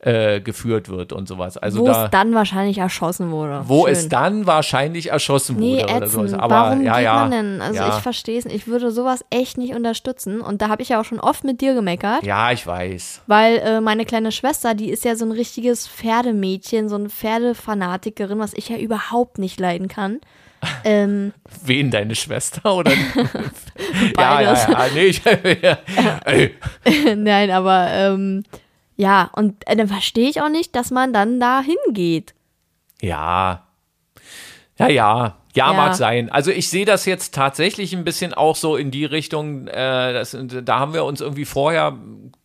[0.07, 1.57] äh, geführt wird und sowas.
[1.59, 3.63] Also wo da, es dann wahrscheinlich erschossen wurde.
[3.67, 3.93] wo Schön.
[3.93, 6.27] es dann wahrscheinlich erschossen Nee, wurde oder sowas.
[6.27, 6.41] ätzend.
[6.43, 7.15] Aber Warum ja, ja.
[7.15, 7.61] man denn?
[7.61, 7.89] Also ja.
[7.89, 8.55] ich verstehe es nicht.
[8.55, 10.41] Ich würde sowas echt nicht unterstützen.
[10.41, 12.23] Und da habe ich ja auch schon oft mit dir gemeckert.
[12.23, 13.23] ja, ich weiß.
[13.27, 18.39] Weil äh, meine kleine Schwester, die ist ja so ein richtiges Pferdemädchen, so eine Pferdefanatikerin,
[18.39, 20.21] was ich ja überhaupt nicht leiden kann.
[20.85, 21.33] ähm,
[21.65, 22.93] Wen, deine Schwester oder?
[24.17, 24.67] ja, ja, Beides.
[24.69, 25.23] ja, nee, ich,
[25.63, 27.15] ja.
[27.17, 28.45] Nein, aber ähm,
[28.97, 32.35] ja, und äh, dann verstehe ich auch nicht, dass man dann da hingeht.
[33.01, 33.63] ja,
[34.79, 35.73] ja, ja, ja, Ja.
[35.73, 36.31] mag sein.
[36.31, 40.37] Also ich sehe das jetzt tatsächlich ein bisschen auch so in die Richtung, äh, das,
[40.39, 41.97] da haben wir uns irgendwie vorher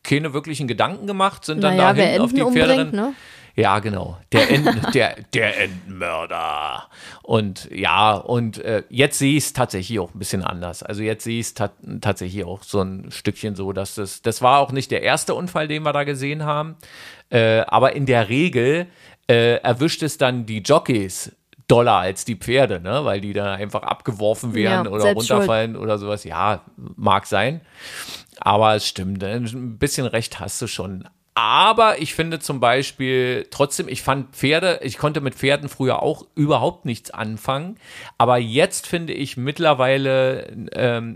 [0.04, 2.96] keine wirklichen Gedanken gemacht, sind dann Naja, dahin auf die Pferderennen.
[2.96, 3.14] ne?
[3.56, 4.18] Ja, genau.
[4.32, 6.88] Der, Enten, der, der Entenmörder.
[7.24, 10.84] Und ja, und äh, jetzt sehe ich es tatsächlich auch ein bisschen anders.
[10.84, 14.42] Also jetzt sehe ich es ta tatsächlich auch so ein Stückchen so, dass das, das
[14.42, 16.76] war auch nicht der erste Unfall, den wir da gesehen haben.
[17.30, 18.88] Äh, aber in der Regel
[19.28, 21.32] äh, erwischt es dann die Jockeys
[21.72, 23.06] doller als die Pferde, ne?
[23.06, 26.26] weil die dann einfach abgeworfen werden Ja, oder runterfallen oder sowas.
[26.26, 27.62] Ja, mag sein.
[28.40, 29.36] Aber es stimmt, ne?
[29.36, 31.08] ein bisschen recht hast du schon.
[31.34, 36.26] Aber ich finde zum Beispiel trotzdem, ich fand Pferde, ich konnte mit Pferden früher auch
[36.36, 37.78] überhaupt nichts anfangen.
[38.18, 41.16] Aber jetzt finde ich mittlerweile ähm,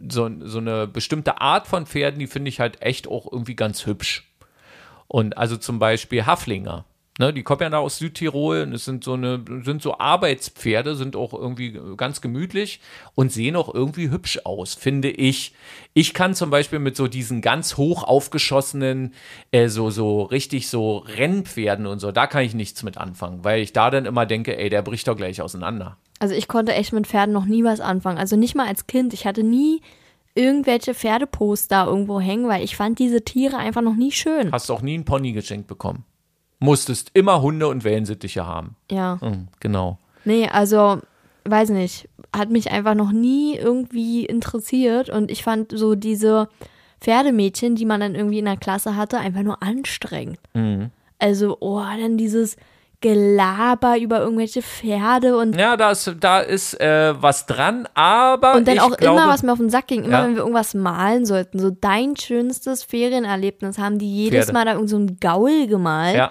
[0.00, 3.86] so, so eine bestimmte Art von Pferden, die finde ich halt echt auch irgendwie ganz
[3.86, 4.28] hübsch.
[5.06, 6.84] Und also zum Beispiel Haflinger.
[7.22, 10.96] Ne, die kommen ja da aus Südtirol und es sind so eine, sind so Arbeitspferde,
[10.96, 12.80] sind auch irgendwie ganz gemütlich
[13.14, 15.54] und sehen auch irgendwie hübsch aus, finde ich.
[15.94, 19.14] Ich kann zum Beispiel mit so diesen ganz hoch aufgeschossenen,
[19.52, 23.62] äh, so, so richtig so Rennpferden und so, da kann ich nichts mit anfangen, weil
[23.62, 25.98] ich da dann immer denke, ey, der bricht doch gleich auseinander.
[26.18, 28.18] Also ich konnte echt mit Pferden noch nie was anfangen.
[28.18, 29.14] Also nicht mal als Kind.
[29.14, 29.80] Ich hatte nie
[30.34, 34.50] irgendwelche Pferdeposter irgendwo hängen, weil ich fand diese Tiere einfach noch nie schön.
[34.50, 36.04] Hast du auch nie einen Pony geschenkt bekommen.
[36.62, 38.76] Musstest immer Hunde und Wellensittiche haben.
[38.90, 39.18] Ja.
[39.20, 39.98] Mhm, genau.
[40.24, 40.98] Nee, also,
[41.44, 42.08] weiß nicht.
[42.34, 46.48] Hat mich einfach noch nie irgendwie interessiert und ich fand so diese
[47.00, 50.38] Pferdemädchen, die man dann irgendwie in der Klasse hatte, einfach nur anstrengend.
[51.18, 52.56] Also, oh, dann dieses
[53.00, 58.68] Gelaber über irgendwelche Pferde und, Ja, da ist, da ist äh, was dran, aber und
[58.68, 60.24] dann auch glaube, immer, was mir auf den Sack ging, immer Ja.
[60.24, 61.58] wenn wir irgendwas malen sollten.
[61.58, 64.52] So dein schönstes Ferienerlebnis haben die jedes Pferde.
[64.52, 66.16] Mal da irgend so Gaul gemalt.
[66.16, 66.30] Ja.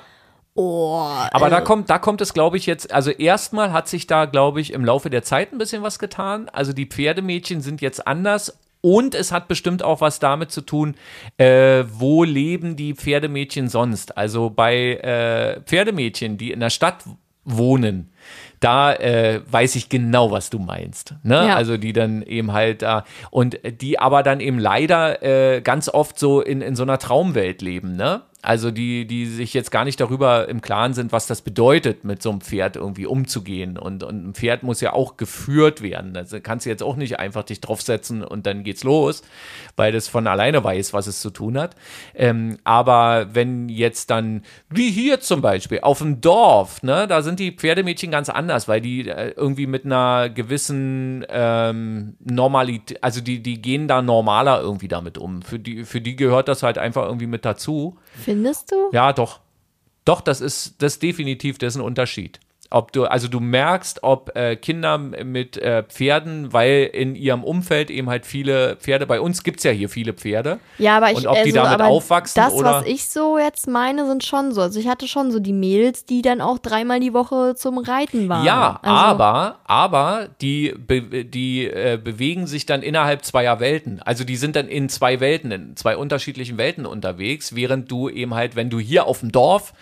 [0.53, 0.97] Oh,
[1.31, 4.25] Aber da also- kommt, da kommt es, glaube ich, jetzt, also erstmal hat sich da,
[4.25, 6.49] glaube ich, im Laufe der Zeit ein bisschen was getan.
[6.51, 10.95] Also die Pferdemädchen sind jetzt anders und es hat bestimmt auch was damit zu tun,
[11.37, 14.17] äh, wo leben die Pferdemädchen sonst?
[14.17, 17.03] Also bei äh, Pferdemädchen, die in der Stadt
[17.45, 18.11] wohnen,
[18.59, 21.15] da äh, weiß ich genau, was du meinst.
[21.23, 21.47] Ne?
[21.47, 21.55] Ja.
[21.55, 26.19] Also die dann eben halt da und die aber dann eben leider äh, ganz oft
[26.19, 28.23] so in, in so einer Traumwelt leben, ne?
[28.43, 32.23] Also die, die sich jetzt gar nicht darüber im Klaren sind, was das bedeutet, mit
[32.23, 33.77] so einem Pferd irgendwie umzugehen.
[33.77, 36.17] Und, und ein Pferd muss ja auch geführt werden.
[36.17, 39.21] Also kannst du jetzt auch nicht einfach dich draufsetzen und dann geht's los,
[39.75, 41.75] weil das von alleine weiß, was es zu tun hat.
[42.15, 47.39] Ähm, aber wenn jetzt dann, wie hier zum Beispiel, auf dem Dorf, ne, da sind
[47.39, 53.43] die Pferdemädchen ganz anders, weil die äh, irgendwie mit einer gewissen ähm, Normalität, also die,
[53.43, 55.43] die gehen da normaler irgendwie damit um.
[55.43, 57.97] Für die, für die gehört das halt einfach irgendwie mit dazu.
[58.31, 58.89] Findest du?
[58.93, 59.41] Ja, doch.
[60.05, 62.39] Doch, das ist das definitiv, das ist ein Unterschied.
[62.73, 67.91] Ob du, also du merkst, ob äh, Kinder mit äh, Pferden, weil in ihrem Umfeld
[67.91, 70.59] eben halt viele Pferde, bei uns gibt es ja hier viele Pferde.
[70.77, 73.37] Ja, aber ich Und ob die also, damit aber aufwachsen Das, oder- was ich so
[73.37, 74.61] jetzt meine, sind schon so.
[74.61, 78.29] Also ich hatte schon so die Mädels, die dann auch dreimal die Woche zum Reiten
[78.29, 78.45] waren.
[78.45, 84.01] Ja, also, aber, aber die, be die äh, bewegen sich dann innerhalb zweier Welten.
[84.01, 88.33] Also die sind dann in zwei Welten, in zwei unterschiedlichen Welten unterwegs, während du eben
[88.33, 89.73] halt, wenn du hier auf dem Dorf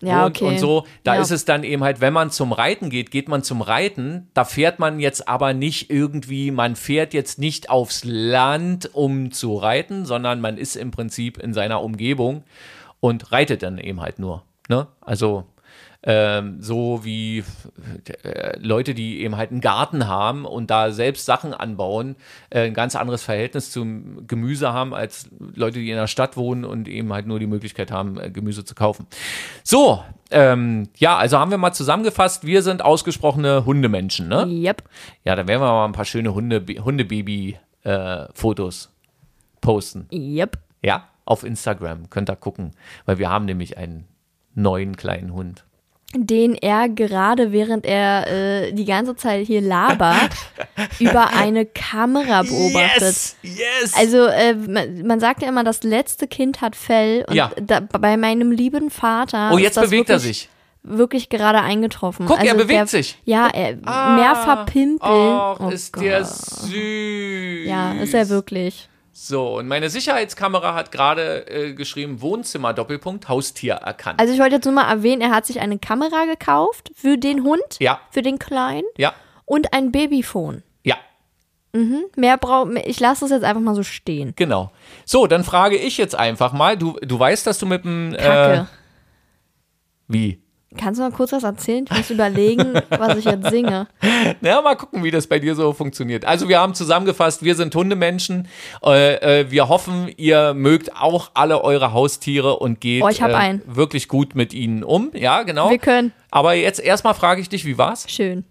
[0.00, 0.44] Ja, okay.
[0.44, 1.20] und so, da Ja.
[1.22, 4.44] ist es dann eben halt, wenn man zum Reiten geht, geht man zum Reiten, da
[4.44, 10.04] fährt man jetzt aber nicht irgendwie, man fährt jetzt nicht aufs Land, um zu reiten,
[10.04, 12.44] sondern man ist im Prinzip in seiner Umgebung
[13.00, 14.42] und reitet dann eben halt nur.
[14.68, 14.86] Ne?
[15.00, 15.44] Also
[16.06, 17.42] ähm, so wie
[18.22, 22.14] äh, Leute, die eben halt einen Garten haben und da selbst Sachen anbauen,
[22.48, 26.64] äh, ein ganz anderes Verhältnis zum Gemüse haben als Leute, die in der Stadt wohnen
[26.64, 29.08] und eben halt nur die Möglichkeit haben, äh, Gemüse zu kaufen.
[29.64, 34.46] So, ähm, ja, also haben wir mal zusammengefasst, wir sind ausgesprochene Hundemenschen, ne?
[34.46, 34.84] Yep.
[35.24, 38.92] Ja, dann werden wir mal ein paar schöne Hunde, Hundebaby-Fotos
[39.60, 40.06] posten.
[40.12, 40.58] Yep.
[40.84, 42.76] Ja, auf Instagram könnt ihr gucken,
[43.06, 44.06] weil wir haben nämlich einen
[44.54, 45.64] neuen kleinen Hund.
[46.14, 48.26] Den er gerade, während er
[48.68, 50.30] äh, die ganze Zeit hier labert,
[51.00, 53.02] über eine Kamera beobachtet.
[53.02, 53.94] Yes, yes.
[53.96, 57.24] Also äh, man, man sagt ja immer, das letzte Kind hat Fell.
[57.28, 57.50] Und Ja.
[57.60, 59.50] da, bei meinem lieben Vater.
[59.52, 60.48] oh, ist jetzt bewegt er wirklich, sich.
[60.84, 62.26] Wirklich gerade eingetroffen.
[62.26, 63.18] Guck, er Also bewegt der, sich.
[63.24, 65.00] Ja, er Ah, mehr verpimpeln.
[65.12, 66.04] Och, Oh ist Gott.
[66.04, 67.66] der süß.
[67.66, 68.88] Ja, ist er wirklich.
[69.18, 74.20] So, und meine Sicherheitskamera hat gerade äh, geschrieben, Wohnzimmer, Doppelpunkt, Haustier erkannt.
[74.20, 77.42] Also ich wollte jetzt nur mal erwähnen, er hat sich eine Kamera gekauft für den
[77.42, 79.14] Hund, ja, für den Kleinen ja,
[79.46, 80.62] und ein Babyphone.
[80.82, 80.98] ja,
[82.16, 84.34] Mehr braucht, ich lasse es jetzt einfach mal so stehen.
[84.36, 84.70] genau.
[85.06, 88.12] So, dann frage ich jetzt einfach mal, du, du weißt, dass du mit dem...
[88.12, 88.68] Äh, Kacke.
[90.08, 90.42] wie?
[90.76, 91.84] Kannst du mal kurz was erzählen?
[91.90, 93.86] Ich muss überlegen, was ich jetzt singe.
[94.40, 96.24] Na, mal gucken, wie das bei dir so funktioniert.
[96.24, 98.48] Also wir haben zusammengefasst, wir sind Hundemenschen.
[98.84, 104.08] Äh, äh, wir hoffen, ihr mögt auch alle eure Haustiere und geht Oh, äh, wirklich
[104.08, 105.10] gut mit ihnen um.
[105.14, 105.70] Ja, genau.
[105.70, 106.12] Wir können.
[106.30, 108.06] Aber jetzt erstmal frage ich dich, wie war's?
[108.10, 108.44] Schön.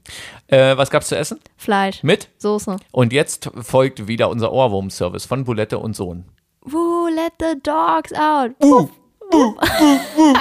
[0.47, 1.39] Äh, was gab's zu essen?
[1.57, 2.03] Fleisch.
[2.03, 2.30] Mit?
[2.38, 2.78] Soße.
[2.91, 6.26] Und jetzt folgt wieder unser Ohrwurm-Service von Bulette und Sohn.
[6.61, 8.51] Woo, let the dogs out.
[8.63, 8.89] Uh,
[9.36, 10.34] 嗯嗯